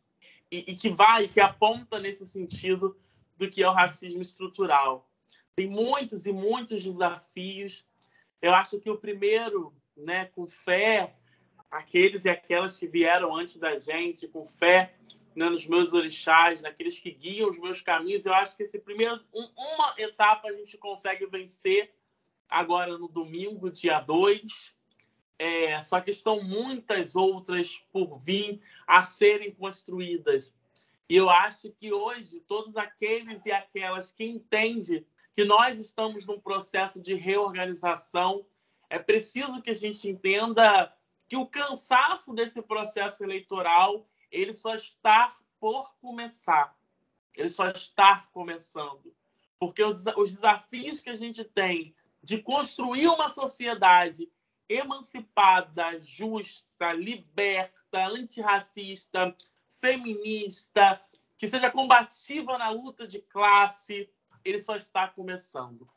[0.52, 3.00] e, e que vai, que aponta nesse sentido
[3.38, 5.10] do que é o racismo estrutural.
[5.56, 7.88] Tem muitos e muitos desafios.
[8.42, 11.16] Eu acho que o primeiro, né, com fé,
[11.70, 14.96] aqueles e aquelas que vieram antes da gente, com fé
[15.34, 18.26] né, nos meus orixás, naqueles que guiam os meus caminhos.
[18.26, 21.94] Eu acho que esse primeiro, um, uma etapa a gente consegue vencer
[22.52, 24.76] agora no domingo, dia 2.
[25.40, 30.54] É, só que estão muitas outras por vir a serem construídas.
[31.10, 36.40] E eu acho que hoje, todos aqueles e aquelas que entendem que nós estamos num
[36.40, 38.46] processo de reorganização,
[38.90, 40.94] é preciso que a gente entenda
[41.28, 45.28] que o cansaço desse processo eleitoral ele só está
[45.60, 46.78] por começar.
[47.36, 49.14] Ele só está começando.
[49.60, 54.30] Porque os desafios que a gente tem de construir uma sociedade
[54.70, 59.36] emancipada, justa, liberta, antirracista,
[59.70, 61.02] feminista,
[61.38, 64.10] que seja combativa na luta de classe,
[64.46, 65.90] ele só está começando.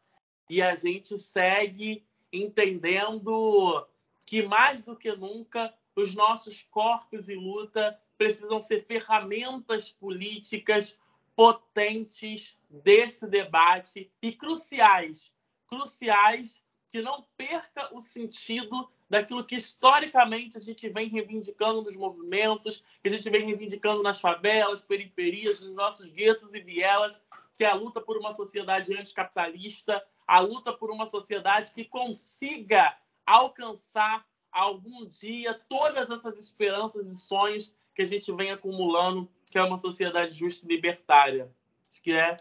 [0.49, 3.87] E a gente segue entendendo
[4.27, 10.99] que, mais do que nunca, os nossos corpos e luta precisam ser ferramentas políticas
[11.37, 15.34] potentes desse debate e cruciais,
[15.67, 22.85] cruciais que não perca o sentido daquilo que historicamente a gente vem reivindicando nos movimentos,
[23.03, 27.21] que a gente vem reivindicando nas favelas, periferias, nos nossos guetos e vielas,
[27.57, 32.97] que é a luta por uma sociedade anticapitalista, a luta por uma sociedade que consiga
[33.27, 39.63] alcançar algum dia todas essas esperanças e sonhos que a gente vem acumulando, que é
[39.63, 41.53] uma sociedade justa e libertária.
[41.89, 42.37] Acho que é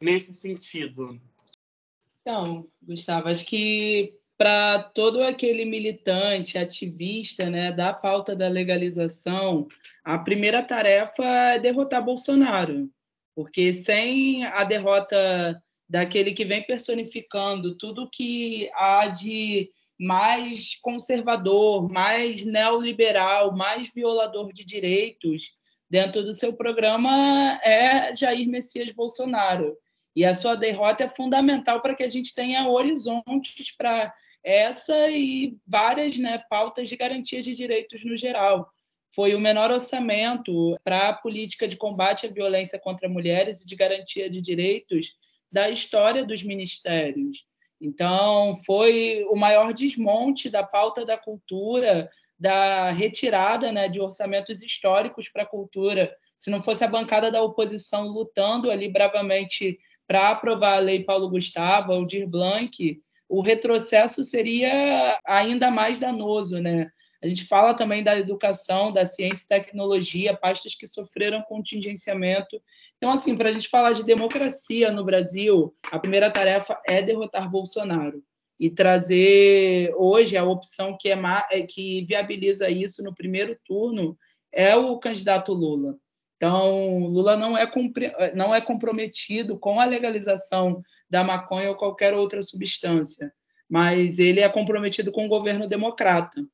[0.00, 1.20] nesse sentido.
[2.26, 9.68] Então, Gustavo, acho que para todo aquele militante, ativista né, da pauta da legalização,
[10.02, 12.90] a primeira tarefa é derrotar Bolsonaro,
[13.32, 22.44] porque sem a derrota daquele que vem personificando tudo que há de mais conservador, mais
[22.44, 25.52] neoliberal, mais violador de direitos
[25.88, 29.78] dentro do seu programa é Jair Messias Bolsonaro.
[30.16, 35.54] E a sua derrota é fundamental para que a gente tenha horizontes para essa e
[35.66, 38.66] várias né, pautas de garantia de direitos no geral.
[39.14, 43.76] Foi o menor orçamento para a política de combate à violência contra mulheres e de
[43.76, 45.14] garantia de direitos
[45.52, 47.44] da história dos ministérios.
[47.78, 55.28] Então, foi o maior desmonte da pauta da cultura, da retirada né, de orçamentos históricos
[55.28, 56.16] para a cultura.
[56.36, 61.28] Se não fosse a bancada da oposição lutando ali bravamente para aprovar a lei Paulo
[61.28, 66.90] Gustavo, Aldir Blanc, o retrocesso seria ainda mais danoso, né?
[67.22, 72.60] A gente fala também da educação, da ciência e tecnologia, pastas que sofreram contingenciamento.
[72.96, 77.50] Então, assim, para a gente falar de democracia no Brasil, a primeira tarefa é derrotar
[77.50, 78.22] Bolsonaro
[78.60, 84.16] e trazer hoje a opção que, é que viabiliza isso no primeiro turno
[84.52, 85.96] é o candidato Lula.
[86.36, 87.68] Então, Lula não é,
[88.34, 93.32] não é comprometido com a legalização da maconha ou qualquer outra substância,
[93.68, 96.44] mas ele é comprometido com o governo democrata.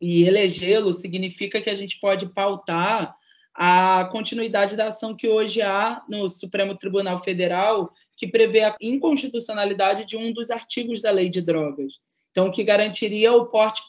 [0.00, 3.14] E elegê-lo significa que a gente pode pautar
[3.54, 10.04] a continuidade da ação que hoje há no Supremo Tribunal Federal, que prevê a inconstitucionalidade
[10.04, 12.00] de um dos artigos da lei de drogas.
[12.30, 13.82] Então, que garantiria o porte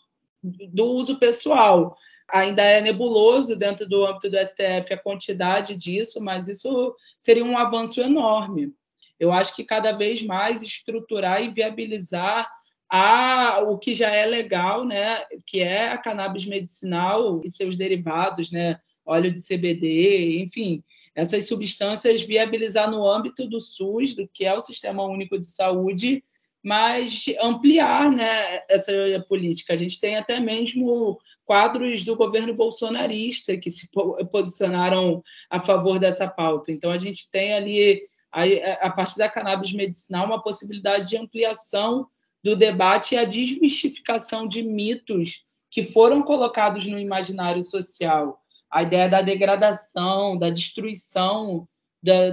[0.44, 1.96] do uso pessoal
[2.32, 7.58] ainda é nebuloso dentro do âmbito do STF a quantidade disso, mas isso seria um
[7.58, 8.74] avanço enorme.
[9.20, 12.50] Eu acho que cada vez mais estruturar e viabilizar
[12.90, 18.52] a, o que já é legal, né, que é a cannabis medicinal e seus derivados,
[18.52, 20.84] né, óleo de CBD, enfim,
[21.16, 26.24] essas substâncias viabilizar no âmbito do SUS, do que é o Sistema Único de Saúde,
[26.64, 28.92] mas ampliar né, essa
[29.28, 29.74] política.
[29.74, 33.90] A gente tem até mesmo quadros do governo bolsonarista que se
[34.32, 36.72] posicionaram a favor dessa pauta.
[36.72, 42.08] Então, a gente tem ali, a partir da cannabis medicinal, uma possibilidade de ampliação
[42.44, 48.40] do debate e a desmistificação de mitos que foram colocados no imaginário social.
[48.70, 51.68] A ideia da degradação, da destruição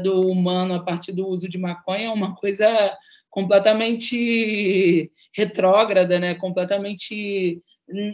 [0.02, 2.96] do humano a partir do uso de maconha é uma coisa
[3.28, 6.34] completamente retrógrada, né?
[6.34, 7.62] completamente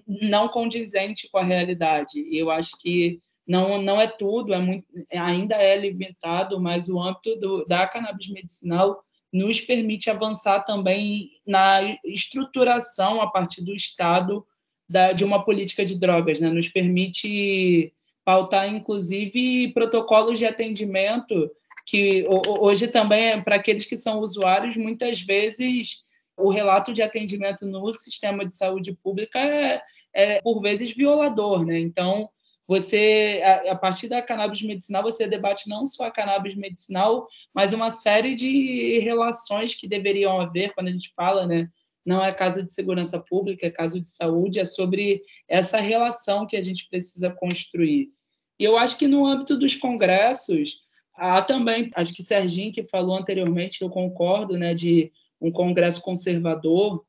[0.06, 2.26] não condizente com a realidade.
[2.30, 7.36] Eu acho que não, não é tudo, é muito, ainda é limitado, mas o âmbito
[7.36, 9.02] do, da cannabis medicinal
[9.32, 14.46] nos permite avançar também na estruturação a partir do Estado
[14.88, 16.50] da, de uma política de drogas, né?
[16.50, 17.92] nos permite
[18.24, 21.50] pautar, inclusive, protocolos de atendimento
[21.86, 26.02] que hoje também é para aqueles que são usuários, muitas vezes
[26.36, 29.82] o relato de atendimento no sistema de saúde pública é,
[30.14, 31.78] é por vezes violador, né?
[31.78, 32.28] Então,
[32.66, 37.72] você a, a, partir da cannabis medicinal você debate não só a cannabis medicinal, mas
[37.72, 41.68] uma série de relações que deveriam haver quando a gente fala, né?
[42.04, 46.56] Não é caso de segurança pública, é caso de saúde, é sobre essa relação que
[46.56, 48.10] a gente precisa construir.
[48.58, 50.84] E eu acho que no âmbito dos congressos,
[51.16, 57.04] Há também, acho que Serginho, que falou anteriormente, eu concordo, né, de um Congresso conservador,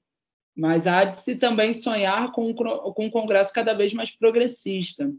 [0.56, 5.12] mas há de se também sonhar com um, com um Congresso cada vez mais progressista.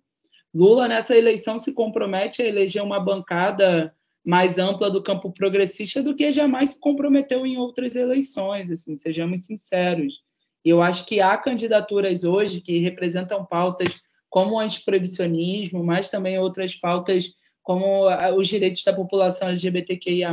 [0.55, 3.95] Lula, nessa eleição, se compromete a eleger uma bancada
[4.27, 9.47] mais ampla do campo progressista do que jamais se comprometeu em outras eleições, assim, sejamos
[9.47, 10.21] sinceros.
[10.65, 16.75] Eu acho que há candidaturas hoje que representam pautas como o antiproibicionismo, mas também outras
[16.75, 18.07] pautas como
[18.37, 20.33] os direitos da população LGBTQIA+,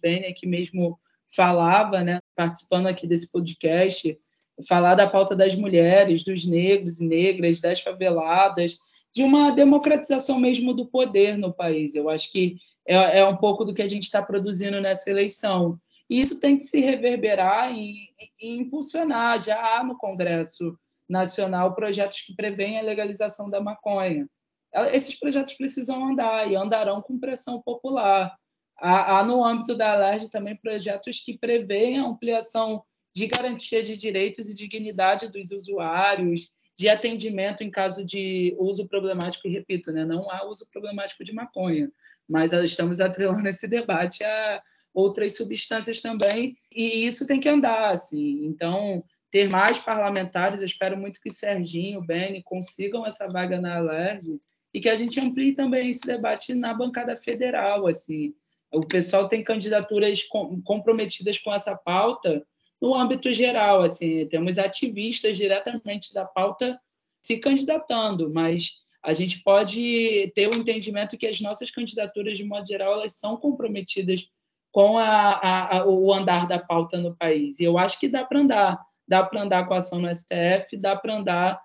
[0.00, 0.98] bem aqui mesmo
[1.34, 4.18] falava, né, participando aqui desse podcast,
[4.68, 8.78] falar da pauta das mulheres, dos negros e negras, das faveladas,
[9.14, 11.94] de uma democratização mesmo do poder no país.
[11.94, 12.56] Eu acho que
[12.86, 15.78] é, é um pouco do que a gente está produzindo nessa eleição.
[16.08, 17.94] E isso tem que se reverberar e,
[18.40, 19.42] e impulsionar.
[19.42, 20.78] Já há no Congresso
[21.08, 24.28] Nacional projetos que prevêem a legalização da maconha.
[24.92, 28.34] Esses projetos precisam andar e andarão com pressão popular.
[28.78, 32.82] Há, há no âmbito da LERJ também projetos que prevêem a ampliação
[33.14, 39.46] de garantia de direitos e dignidade dos usuários, de atendimento em caso de uso problemático,
[39.46, 41.90] e repito, né, não há uso problemático de maconha,
[42.28, 44.62] mas estamos atrelando esse debate a
[44.94, 48.44] outras substâncias também, e isso tem que andar, assim.
[48.44, 54.38] Então, ter mais parlamentares, eu espero muito que Serginho, Beni consigam essa vaga na Alerj
[54.74, 58.34] e que a gente amplie também esse debate na bancada federal, assim.
[58.70, 60.22] O pessoal tem candidaturas
[60.64, 62.46] comprometidas com essa pauta
[62.82, 66.80] no âmbito geral, assim, temos ativistas diretamente da pauta
[67.22, 72.66] se candidatando, mas a gente pode ter o entendimento que as nossas candidaturas, de modo
[72.66, 74.26] geral, elas são comprometidas
[74.72, 77.60] com a, a, a, o andar da pauta no país.
[77.60, 78.84] E eu acho que dá para andar.
[79.06, 81.60] Dá para andar com a ação no STF, dá para andar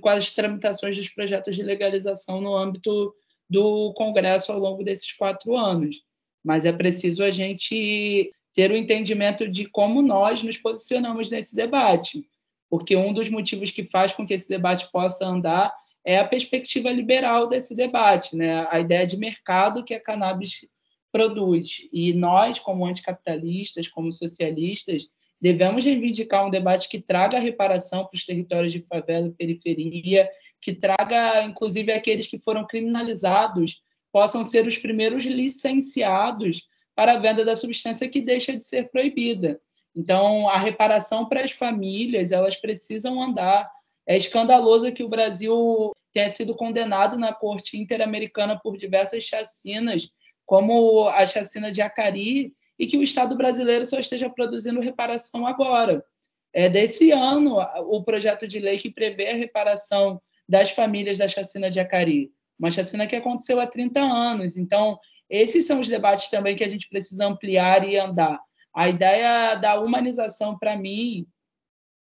[0.00, 3.12] com as tramitações dos projetos de legalização no âmbito
[3.48, 5.96] do Congresso ao longo desses quatro anos.
[6.44, 12.26] Mas é preciso a gente ter o entendimento de como nós nos posicionamos nesse debate,
[12.68, 15.72] porque um dos motivos que faz com que esse debate possa andar
[16.04, 18.66] é a perspectiva liberal desse debate, né?
[18.70, 20.66] a ideia de mercado que a cannabis
[21.12, 21.82] produz.
[21.92, 25.08] E nós, como anticapitalistas, como socialistas,
[25.40, 30.28] devemos reivindicar um debate que traga reparação para os territórios de favela e periferia,
[30.60, 33.82] que traga, inclusive, aqueles que foram criminalizados
[34.12, 39.60] possam ser os primeiros licenciados para a venda da substância que deixa de ser proibida.
[39.94, 43.70] Então, a reparação para as famílias, elas precisam andar.
[44.06, 50.08] É escandaloso que o Brasil tenha sido condenado na Corte Interamericana por diversas chacinas,
[50.46, 56.04] como a chacina de Acari, e que o Estado brasileiro só esteja produzindo reparação agora.
[56.52, 61.70] É desse ano o projeto de lei que prevê a reparação das famílias da chacina
[61.70, 64.56] de Acari, uma chacina que aconteceu há 30 anos.
[64.56, 64.98] Então,
[65.30, 68.38] esses são os debates também que a gente precisa ampliar e andar.
[68.74, 71.26] A ideia da humanização, para mim,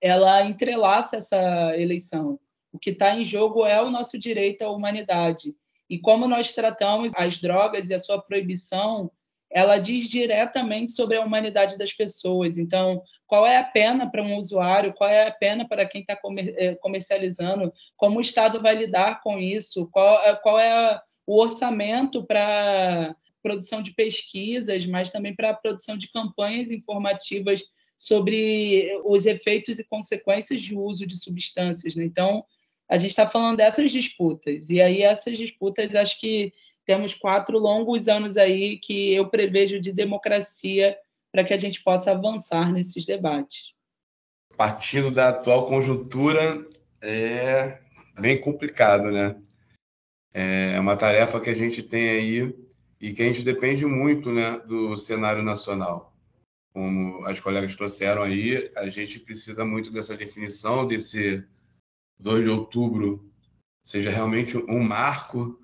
[0.00, 2.38] ela entrelaça essa eleição.
[2.70, 5.54] O que está em jogo é o nosso direito à humanidade.
[5.88, 9.10] E como nós tratamos as drogas e a sua proibição,
[9.50, 12.58] ela diz diretamente sobre a humanidade das pessoas.
[12.58, 14.92] Então, qual é a pena para um usuário?
[14.92, 17.72] Qual é a pena para quem está eh, comercializando?
[17.96, 19.88] Como o Estado vai lidar com isso?
[19.90, 25.97] Qual, eh, qual é o orçamento para produção de pesquisas, mas também para a produção
[25.97, 27.62] de campanhas informativas
[27.97, 31.95] sobre os efeitos e consequências de uso de substâncias.
[31.95, 32.05] Né?
[32.05, 32.45] Então,
[32.89, 34.70] a gente está falando dessas disputas.
[34.70, 36.53] E aí, essas disputas, acho que
[36.85, 40.97] temos quatro longos anos aí que eu prevejo de democracia
[41.33, 43.72] para que a gente possa avançar nesses debates.
[44.57, 46.66] Partindo da atual conjuntura,
[47.01, 47.81] é
[48.18, 49.37] bem complicado, né?
[50.39, 52.55] É uma tarefa que a gente tem aí
[53.01, 56.14] e que a gente depende muito né, do cenário nacional.
[56.74, 61.43] Como as colegas trouxeram aí, a gente precisa muito dessa definição, desse
[62.18, 63.32] 2 de outubro
[63.82, 65.59] seja realmente um marco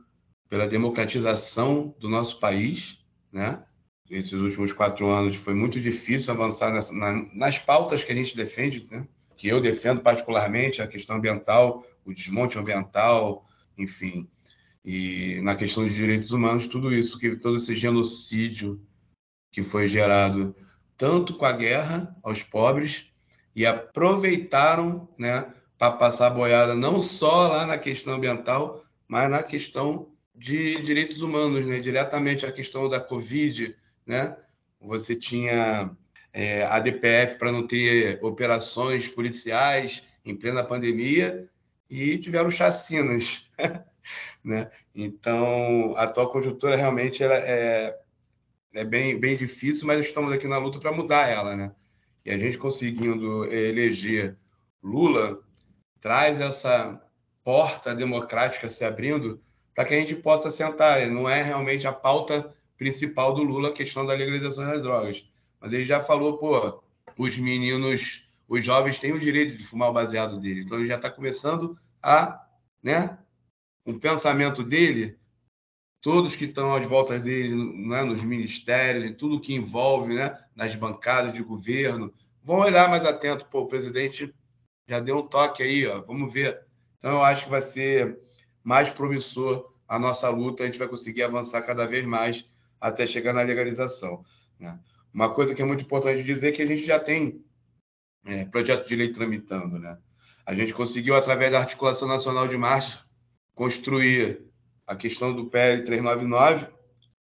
[0.49, 3.62] pela democratização do nosso país, né?
[4.09, 8.35] Esses últimos quatro anos foi muito difícil avançar nessa, na, nas pautas que a gente
[8.35, 9.07] defende, né?
[9.37, 13.47] Que eu defendo particularmente a questão ambiental, o desmonte ambiental,
[13.77, 14.31] enfim,
[14.85, 18.80] e na questão de direitos humanos, tudo isso, que todo esse genocídio
[19.53, 20.55] que foi gerado
[20.97, 23.07] tanto com a guerra aos pobres
[23.55, 30.11] e aproveitaram, né, para passar boiada não só lá na questão ambiental, mas na questão
[30.35, 33.76] de direitos humanos, né, diretamente a questão da Covid,
[34.07, 34.37] né,
[34.80, 35.91] você tinha
[36.33, 41.49] é, a DPF para não ter operações policiais em plena pandemia
[41.91, 43.51] e tiveram chacinas.
[44.45, 44.70] né?
[44.95, 47.99] Então, a atual conjuntura realmente ela é,
[48.74, 51.72] é bem, bem difícil, mas estamos aqui na luta para mudar ela, né?
[52.24, 54.36] E a gente conseguindo eleger
[54.82, 55.40] Lula
[56.01, 57.01] traz essa
[57.45, 59.40] porta democrática se abrindo
[59.74, 61.07] para que a gente possa sentar.
[61.09, 65.28] Não é realmente a pauta principal do Lula, a questão da legalização das drogas.
[65.61, 66.82] Mas ele já falou, pô,
[67.16, 70.62] os meninos, os jovens têm o direito de fumar o baseado dele.
[70.62, 72.45] Então ele já está começando a,
[72.82, 73.18] né,
[73.85, 75.18] o pensamento dele,
[76.01, 77.55] todos que estão às voltas dele,
[77.87, 82.12] né, nos ministérios e tudo que envolve, né, nas bancadas de governo,
[82.43, 83.47] vão olhar mais atento.
[83.47, 84.35] Pô, o presidente
[84.87, 86.61] já deu um toque aí, ó, vamos ver.
[86.99, 88.18] Então eu acho que vai ser
[88.62, 92.49] mais promissor a nossa luta, a gente vai conseguir avançar cada vez mais
[92.80, 94.24] até chegar na legalização.
[94.59, 94.78] Né?
[95.12, 97.45] Uma coisa que é muito importante dizer é que a gente já tem
[98.24, 99.78] é, projeto de lei tramitando.
[99.78, 99.99] Né?
[100.47, 103.05] A gente conseguiu, através da Articulação Nacional de Marcha,
[103.55, 104.42] construir
[104.86, 106.68] a questão do PL 399,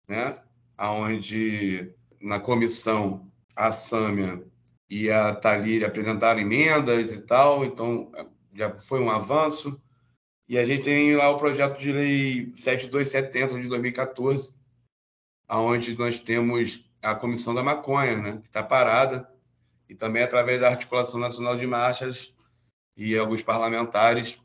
[0.07, 0.37] né?
[0.77, 4.43] onde na comissão a Sâmia
[4.89, 8.11] e a Thalíria apresentaram emendas e tal, então
[8.53, 9.81] já foi um avanço.
[10.47, 14.55] E a gente tem lá o projeto de lei 7270 de 2014,
[15.47, 19.27] aonde nós temos a Comissão da Maconha, né, que está parada,
[19.89, 22.33] e também através da Articulação Nacional de Marchas
[22.95, 24.39] e alguns parlamentares,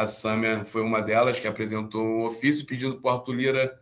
[0.00, 3.80] a Sâmia foi uma delas que apresentou um ofício pedindo para o Arthur Lira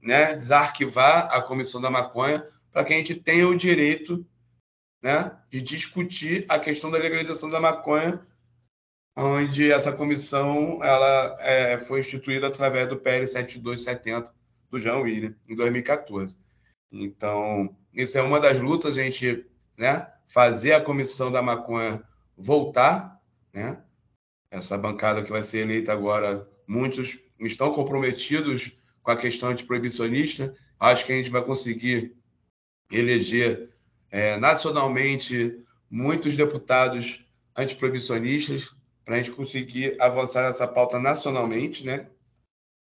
[0.00, 4.24] né, desarquivar a Comissão da Maconha para que a gente tenha o direito
[5.02, 8.24] né, de discutir a questão da legalização da maconha
[9.16, 14.32] onde essa comissão ela é, foi instituída através do PL 7270
[14.70, 16.38] do João William, em 2014.
[16.90, 19.44] Então, isso é uma das lutas, a gente
[19.76, 22.02] né, fazer a comissão da maconha
[22.36, 23.20] voltar,
[23.52, 23.82] né?
[24.52, 30.54] Essa bancada que vai ser eleita agora, muitos estão comprometidos com a questão antiproibicionista.
[30.78, 32.14] Acho que a gente vai conseguir
[32.90, 33.70] eleger
[34.10, 35.58] é, nacionalmente
[35.90, 37.24] muitos deputados
[37.56, 42.10] antiproibicionistas, para a gente conseguir avançar nessa pauta nacionalmente, né?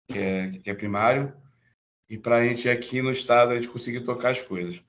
[0.09, 1.35] Que é, que é primário,
[2.09, 4.83] e para a gente aqui no Estado a gente conseguir tocar as coisas.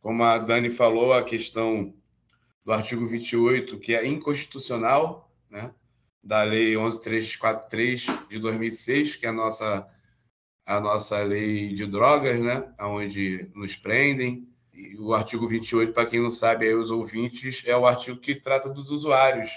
[0.00, 1.94] Como a Dani falou, a questão
[2.62, 5.74] do artigo 28, que é inconstitucional, né?
[6.24, 9.86] Da Lei 11343 de 2006, que é a nossa,
[10.64, 12.72] a nossa lei de drogas, né?
[12.80, 14.48] onde nos prendem.
[14.72, 18.34] E o artigo 28, para quem não sabe, aí os ouvintes, é o artigo que
[18.34, 19.50] trata dos usuários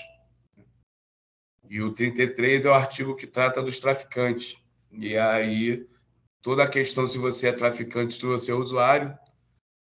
[1.69, 4.57] e o 33 é o artigo que trata dos traficantes.
[4.91, 5.85] E aí,
[6.41, 9.17] toda a questão se você é traficante, se você é usuário,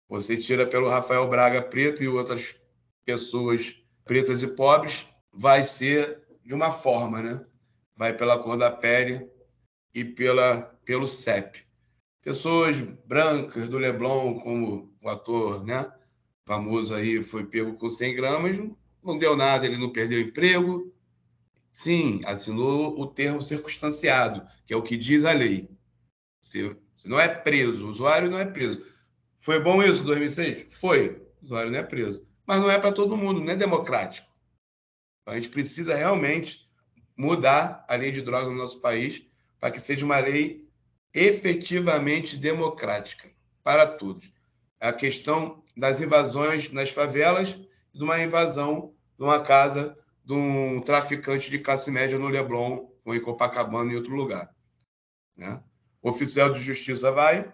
[0.08, 2.56] você tira pelo Rafael Braga preto e outras
[3.06, 3.76] pessoas
[4.06, 7.46] pretas e pobres, vai ser de uma forma, né?
[7.96, 9.30] Vai pela cor da pele
[9.94, 11.64] e pela, pelo CEP.
[12.22, 15.91] Pessoas brancas do Leblon, como o ator, né?
[16.46, 18.58] Famoso aí, foi pego com 100 gramas,
[19.04, 20.94] não deu nada, ele não perdeu emprego,
[21.74, 25.68] Sim, assinou o termo circunstanciado, que é o que diz a lei.
[26.39, 28.86] Você, não é preso, o usuário não é preso.
[29.39, 30.68] Foi bom isso, 2006?
[30.70, 31.20] Foi.
[31.41, 32.28] O usuário não é preso.
[32.46, 34.28] Mas não é para todo mundo, não é democrático.
[35.26, 36.68] A gente precisa realmente
[37.16, 39.26] mudar a lei de drogas no nosso país
[39.60, 40.68] para que seja uma lei
[41.14, 43.30] efetivamente democrática
[43.64, 44.34] para todos.
[44.80, 47.60] A questão das invasões nas favelas
[47.94, 53.16] de uma invasão de uma casa de um traficante de classe média no Leblon ou
[53.16, 54.54] em Copacabana, em outro lugar.
[55.36, 55.62] Né?
[56.02, 57.52] O oficial de justiça vai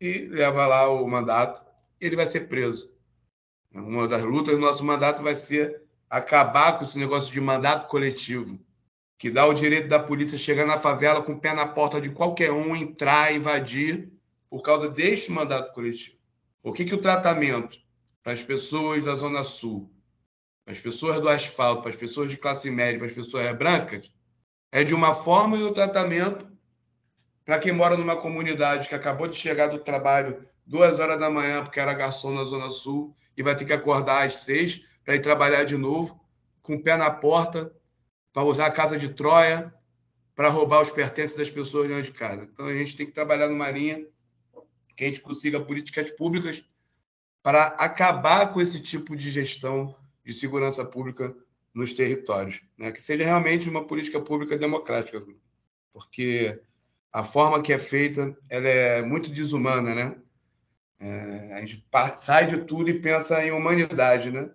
[0.00, 1.64] e leva lá o mandato
[2.00, 2.92] ele vai ser preso.
[3.72, 5.82] Uma das lutas do nosso mandato vai ser
[6.16, 8.58] acabar com esse negócio de mandato coletivo,
[9.18, 12.10] que dá o direito da polícia chegar na favela com o pé na porta de
[12.10, 14.12] qualquer um, entrar, invadir,
[14.48, 16.16] por causa deste mandato coletivo.
[16.62, 17.78] O que, que o tratamento
[18.22, 19.90] para as pessoas da Zona Sul
[20.64, 24.10] para as pessoas do asfalto, para as pessoas de classe média, para as pessoas brancas,
[24.72, 26.50] é de uma forma e o tratamento
[27.44, 31.62] para quem mora numa comunidade que acabou de chegar do trabalho duas horas da manhã,
[31.62, 35.20] porque era garçom na Zona Sul, e vai ter que acordar às seis para ir
[35.20, 36.20] trabalhar de novo,
[36.62, 37.72] com o pé na porta,
[38.32, 39.72] para usar a casa de Troia,
[40.34, 42.48] para roubar os pertences das pessoas dentro de casa.
[42.50, 44.04] Então a gente tem que trabalhar numa linha
[44.96, 46.64] que a gente consiga políticas públicas
[47.42, 49.94] para acabar com esse tipo de gestão
[50.24, 51.34] de segurança pública
[51.74, 52.90] nos territórios, né?
[52.90, 55.22] que seja realmente uma política pública democrática,
[55.92, 56.60] porque
[57.12, 60.16] a forma que é feita ela é muito desumana, né?
[60.98, 61.84] É, a gente
[62.20, 64.50] sai de tudo e pensa em humanidade, né?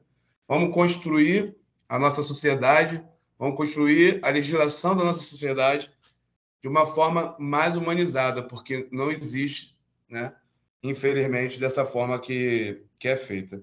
[0.49, 1.55] Vamos construir
[1.87, 2.99] a nossa sociedade,
[3.37, 5.91] vamos construir a legislação da nossa sociedade
[6.59, 9.77] de uma forma mais humanizada, porque não existe,
[10.09, 10.33] né?
[10.81, 13.61] Infelizmente, dessa forma que, que é feita.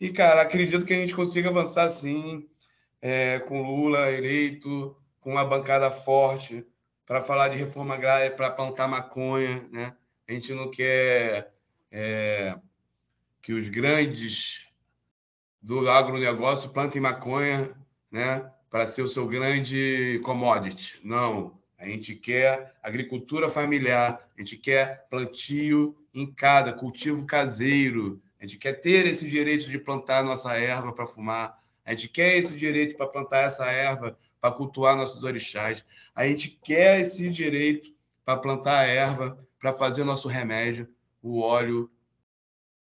[0.00, 2.48] E, cara, acredito que a gente consiga avançar sim,
[3.02, 6.64] é, com Lula eleito, com uma bancada forte,
[7.04, 9.94] para falar de reforma agrária, para plantar maconha, né?
[10.26, 11.52] a gente não quer
[11.90, 12.56] é,
[13.42, 14.71] que os grandes
[15.62, 17.70] do agronegócio plantem maconha
[18.10, 21.00] né, para ser o seu grande commodity.
[21.04, 21.58] Não.
[21.78, 28.20] A gente quer agricultura familiar, a gente quer plantio em casa, cultivo caseiro.
[28.40, 31.60] A gente quer ter esse direito de plantar nossa erva para fumar.
[31.84, 35.84] A gente quer esse direito para plantar essa erva para cultuar nossos orixás.
[36.14, 37.92] A gente quer esse direito
[38.24, 40.88] para plantar a erva para fazer nosso remédio,
[41.22, 41.90] o óleo.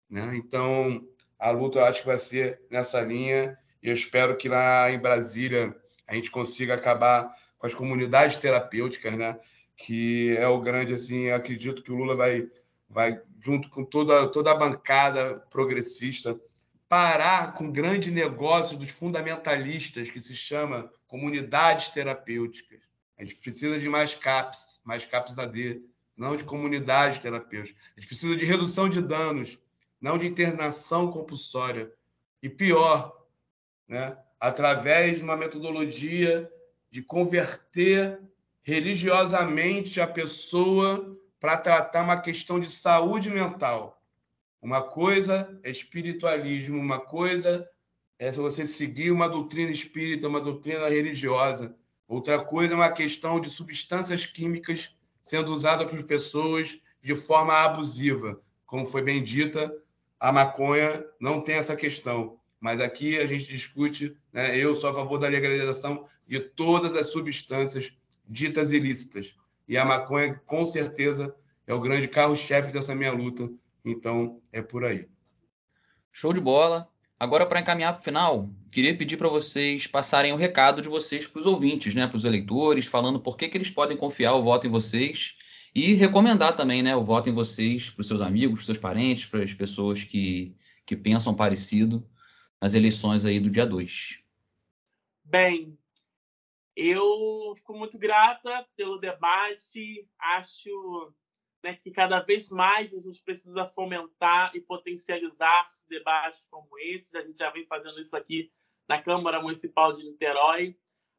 [0.08, 0.36] Né?
[0.36, 1.06] Então,
[1.38, 3.56] a luta eu acho que vai ser nessa linha.
[3.82, 5.74] E eu espero que lá em Brasília
[6.06, 9.38] a gente consiga acabar com as comunidades terapêuticas, né?
[9.76, 12.48] que é o grande, assim, acredito que o Lula vai,
[12.88, 16.40] vai junto com toda, toda a bancada progressista,
[16.88, 22.80] parar com o grande negócio dos fundamentalistas, que se chama comunidades terapêuticas.
[23.18, 25.82] A gente precisa de mais CAPS, mais CAPS AD,
[26.16, 27.80] não de comunidades terapêuticas.
[27.96, 29.58] A gente precisa de redução de danos,
[30.00, 31.92] não de internação compulsória.
[32.42, 33.26] E pior,
[33.88, 34.16] né?
[34.38, 36.50] através de uma metodologia
[36.90, 38.20] de converter
[38.62, 44.02] religiosamente a pessoa para tratar uma questão de saúde mental.
[44.60, 47.68] Uma coisa é espiritualismo, uma coisa
[48.18, 51.76] é você seguir uma doutrina espírita, uma doutrina religiosa.
[52.08, 58.40] Outra coisa é uma questão de substâncias químicas sendo usadas por pessoas de forma abusiva.
[58.64, 59.72] Como foi bem dita,
[60.18, 62.38] a maconha não tem essa questão.
[62.60, 67.08] Mas aqui a gente discute, né, eu sou a favor da legalização de todas as
[67.08, 67.92] substâncias
[68.26, 69.36] ditas ilícitas.
[69.68, 71.34] E a maconha, com certeza,
[71.66, 73.50] é o grande carro-chefe dessa minha luta.
[73.84, 75.08] Então, é por aí.
[76.10, 76.88] Show de bola.
[77.18, 81.26] Agora, para encaminhar para o final, queria pedir para vocês passarem o recado de vocês
[81.26, 84.42] para os ouvintes, né, para os eleitores, falando por que, que eles podem confiar o
[84.42, 85.34] voto em vocês
[85.76, 89.44] e recomendar também né, o voto em vocês para os seus amigos, seus parentes, para
[89.44, 92.02] as pessoas que, que pensam parecido
[92.58, 94.24] nas eleições aí do dia 2.
[95.22, 95.78] Bem,
[96.74, 100.08] eu fico muito grata pelo debate.
[100.18, 101.12] Acho
[101.62, 107.14] né, que cada vez mais a gente precisa fomentar e potencializar debates como esse.
[107.18, 108.50] A gente já vem fazendo isso aqui
[108.88, 110.74] na Câmara Municipal de Niterói.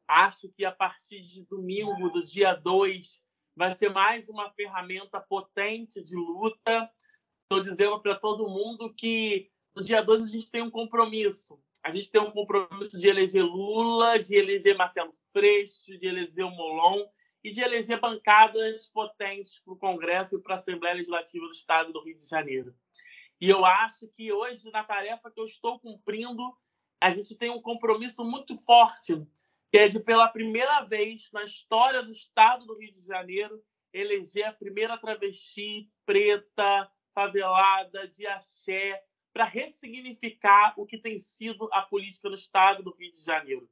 [0.08, 3.27] Acho que a partir de domingo, do dia 2,
[3.58, 6.88] vai ser mais uma ferramenta potente de luta.
[7.42, 11.60] Estou dizendo para todo mundo que no dia 2 a gente tem um compromisso.
[11.82, 16.50] A gente tem um compromisso de eleger Lula, de eleger Marcelo Freixo, de eleger o
[16.50, 17.04] Molon
[17.42, 21.92] e de eleger bancadas potentes para o Congresso e para a Assembleia Legislativa do Estado
[21.92, 22.72] do Rio de Janeiro.
[23.40, 26.56] E eu acho que hoje, na tarefa que eu estou cumprindo,
[27.00, 29.20] a gente tem um compromisso muito forte,
[29.70, 33.62] que é de, pela primeira vez na história do Estado do Rio de Janeiro,
[33.92, 41.82] eleger a primeira travesti preta, favelada, de axé, para ressignificar o que tem sido a
[41.82, 43.68] política no Estado do Rio de Janeiro.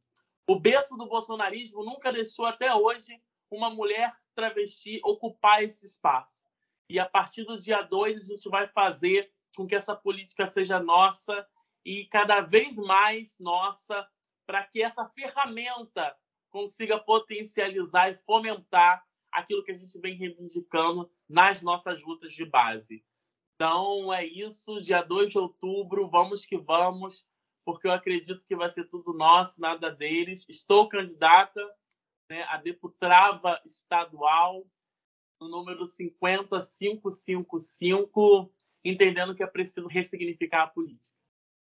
[0.48, 3.20] O berço do bolsonarismo nunca deixou até hoje
[3.50, 6.46] uma mulher travesti ocupar esse espaço.
[6.88, 10.78] E a partir do dia 2, a gente vai fazer com que essa política seja
[10.78, 11.46] nossa
[11.84, 14.06] e cada vez mais nossa,
[14.46, 16.16] para que essa ferramenta
[16.50, 23.04] consiga potencializar e fomentar aquilo que a gente vem reivindicando nas nossas lutas de base.
[23.54, 27.26] Então é isso, dia 2 de outubro, vamos que vamos
[27.66, 30.46] porque eu acredito que vai ser tudo nosso, nada deles.
[30.48, 31.60] Estou candidata
[32.30, 34.64] né, a deputada estadual
[35.40, 38.54] no número 50555,
[38.84, 41.18] entendendo que é preciso ressignificar a política.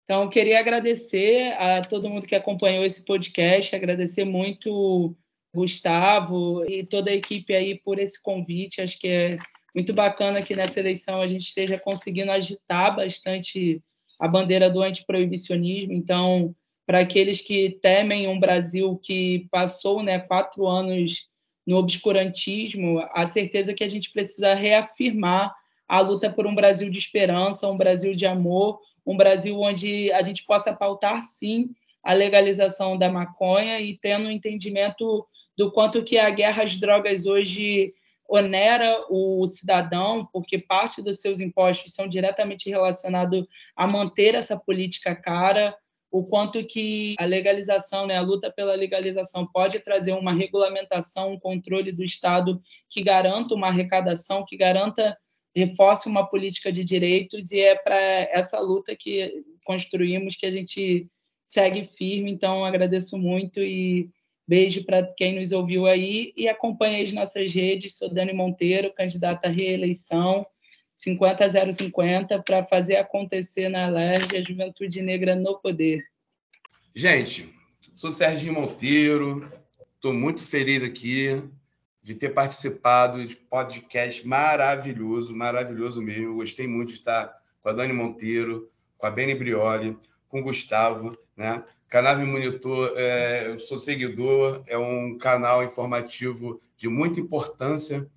[0.04, 5.16] Então, queria agradecer a todo mundo que acompanhou esse podcast, agradecer muito
[5.54, 8.80] Gustavo e toda a equipe aí por esse convite.
[8.80, 9.38] Acho que é
[9.74, 13.82] muito bacana que nessa eleição a gente esteja conseguindo agitar bastante
[14.18, 15.92] a bandeira do antiproibicionismo.
[15.92, 16.54] Então,
[16.86, 21.28] para aqueles que temem um Brasil que passou né, quatro anos
[21.66, 25.54] no obscurantismo, a certeza que a gente precisa reafirmar
[25.86, 30.22] a luta por um Brasil de esperança, um Brasil de amor, um Brasil onde a
[30.22, 31.70] gente possa pautar, sim,
[32.02, 35.26] a legalização da maconha e tendo um entendimento
[35.56, 37.94] do quanto que a guerra às drogas hoje
[38.28, 43.46] onera o cidadão, porque parte dos seus impostos são diretamente relacionados
[43.76, 45.76] a manter essa política cara,
[46.10, 51.38] o quanto que a legalização, né, a luta pela legalização pode trazer uma regulamentação, um
[51.38, 55.16] controle do Estado que garanta uma arrecadação, que garanta,
[55.54, 61.06] reforce uma política de direitos, e é para essa luta que construímos que a gente
[61.44, 62.30] segue firme.
[62.30, 64.10] Então, agradeço muito e
[64.46, 67.96] Beijo para quem nos ouviu aí e acompanhe as nossas redes.
[67.96, 70.44] Sou Dani Monteiro, candidata à reeleição.
[70.96, 76.04] 50 050 para fazer acontecer na LERJ a juventude negra no poder.
[76.94, 77.48] Gente,
[77.92, 79.50] sou Serginho Monteiro,
[79.94, 81.42] estou muito feliz aqui
[82.02, 86.36] de ter participado de podcast maravilhoso, maravilhoso mesmo.
[86.36, 89.96] Gostei muito de estar com a Dani Monteiro, com a Beni Brioli,
[90.28, 91.62] com o Gustavo, né?
[91.92, 98.10] Canal Monitor, é, eu sou seguidor, é um canal informativo de muita importância,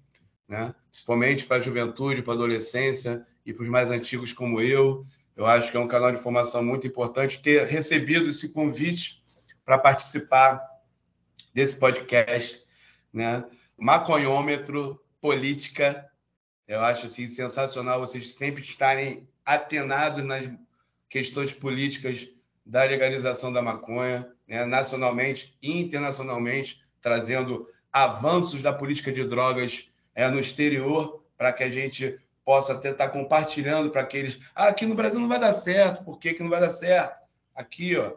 [0.48, 0.74] né?
[0.90, 5.06] principalmente para a juventude, para a adolescência e para os mais antigos como eu.
[5.36, 7.41] Eu acho que é um canal de informação muito importante.
[7.41, 9.22] Ter recebido esse convite
[9.66, 10.66] para participar
[11.53, 12.64] desse podcast,
[13.12, 13.44] né?
[13.78, 16.10] Maconhômetro, política,
[16.68, 20.50] eu acho assim sensacional vocês sempre estarem atenados nas
[21.10, 22.30] questões políticas
[22.66, 30.28] da legalização da maconha, né, nacionalmente e internacionalmente, trazendo avanços da política de drogas é,
[30.30, 34.40] no exterior, para que a gente possa até estar compartilhando para aqueles.
[34.54, 37.22] Ah, aqui no Brasil não vai dar certo, por que, que não vai dar certo?
[37.54, 38.16] Aqui, ó,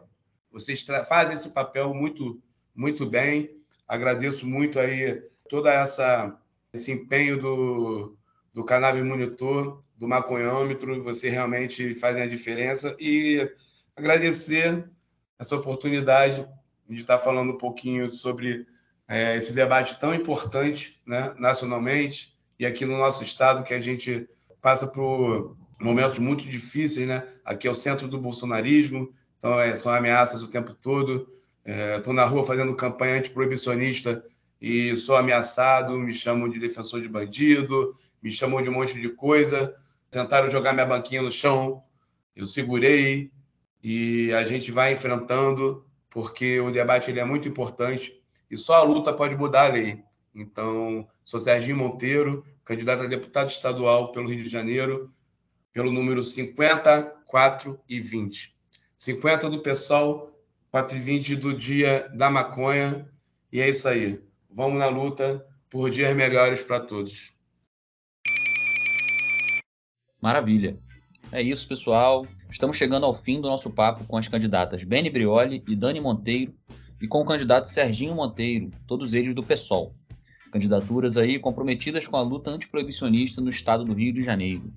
[0.51, 2.41] vocês fazem esse papel muito,
[2.75, 3.57] muito bem.
[3.87, 6.37] Agradeço muito aí toda essa
[6.71, 8.15] esse empenho do,
[8.53, 13.51] do Cannabis Monitor, do maconhômetro, você realmente fazem a diferença e
[13.95, 14.87] agradecer
[15.37, 16.47] essa oportunidade
[16.87, 18.67] de estar falando um pouquinho sobre
[19.07, 24.27] é, esse debate tão importante né, nacionalmente e aqui no nosso estado, que a gente
[24.61, 27.07] passa por momentos muito difíceis.
[27.07, 27.27] Né?
[27.43, 31.27] Aqui é o centro do bolsonarismo, então é, são ameaças o tempo todo.
[31.65, 34.23] Estou é, na rua fazendo campanha antiproibicionista
[34.61, 39.09] e sou ameaçado, me chamam de defensor de bandido, me chamam de um monte de
[39.09, 39.75] coisa.
[40.11, 41.83] Tentaram jogar minha banquinha no chão,
[42.35, 43.31] eu segurei,
[43.81, 48.19] e a gente vai enfrentando, porque o debate ele é muito importante
[48.49, 50.03] e só a luta pode mudar a lei.
[50.33, 55.11] Então, sou Serginho Monteiro, candidato a deputado estadual pelo Rio de Janeiro,
[55.71, 58.55] pelo número 54 e 20.
[58.97, 60.37] 50 do PSOL,
[60.71, 63.09] 4 e 20 do Dia da Maconha,
[63.51, 64.21] e é isso aí.
[64.49, 67.33] Vamos na luta por dias melhores para todos.
[70.19, 70.77] Maravilha.
[71.31, 72.25] É isso, pessoal.
[72.49, 76.53] Estamos chegando ao fim do nosso papo com as candidatas Beni Brioli e Dani Monteiro
[76.99, 79.93] e com o candidato Serginho Monteiro, todos eles do PSOL.
[80.51, 84.73] Candidaturas aí comprometidas com a luta antiproibicionista no estado do Rio de Janeiro.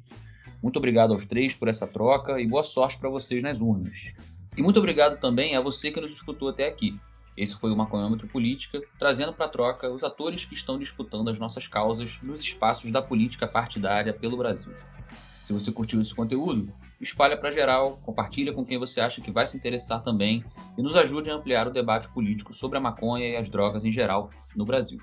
[0.62, 4.12] Muito obrigado aos três por essa troca e boa sorte para vocês nas urnas.
[4.56, 7.00] E muito obrigado também a você que nos escutou até aqui.
[7.36, 11.66] Esse foi o Maconhômetro Política, trazendo para troca os atores que estão disputando as nossas
[11.66, 14.72] causas nos espaços da política partidária pelo Brasil.
[15.42, 19.46] Se você curtiu esse conteúdo, espalha para geral, compartilha com quem você acha que vai
[19.46, 20.44] se interessar também
[20.78, 23.90] e nos ajude a ampliar o debate político sobre a maconha e as drogas em
[23.90, 25.00] geral no Brasil.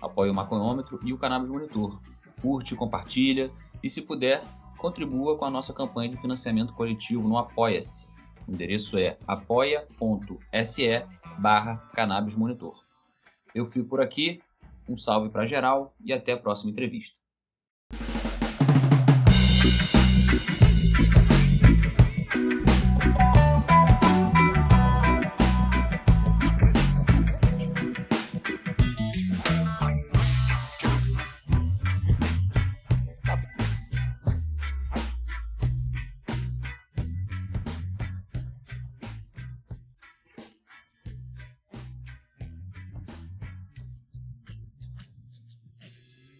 [0.00, 1.98] Apoie o Maconhômetro e o Cannabis Monitor.
[2.40, 3.50] Curte, compartilha
[3.82, 4.42] e, se puder,
[4.76, 8.12] contribua com a nossa campanha de financiamento coletivo no Apoia-se.
[8.46, 10.86] O endereço é apoia.se
[11.38, 12.84] barra Cannabis Monitor.
[13.54, 14.42] Eu fico por aqui,
[14.88, 17.23] um salve para geral e até a próxima entrevista.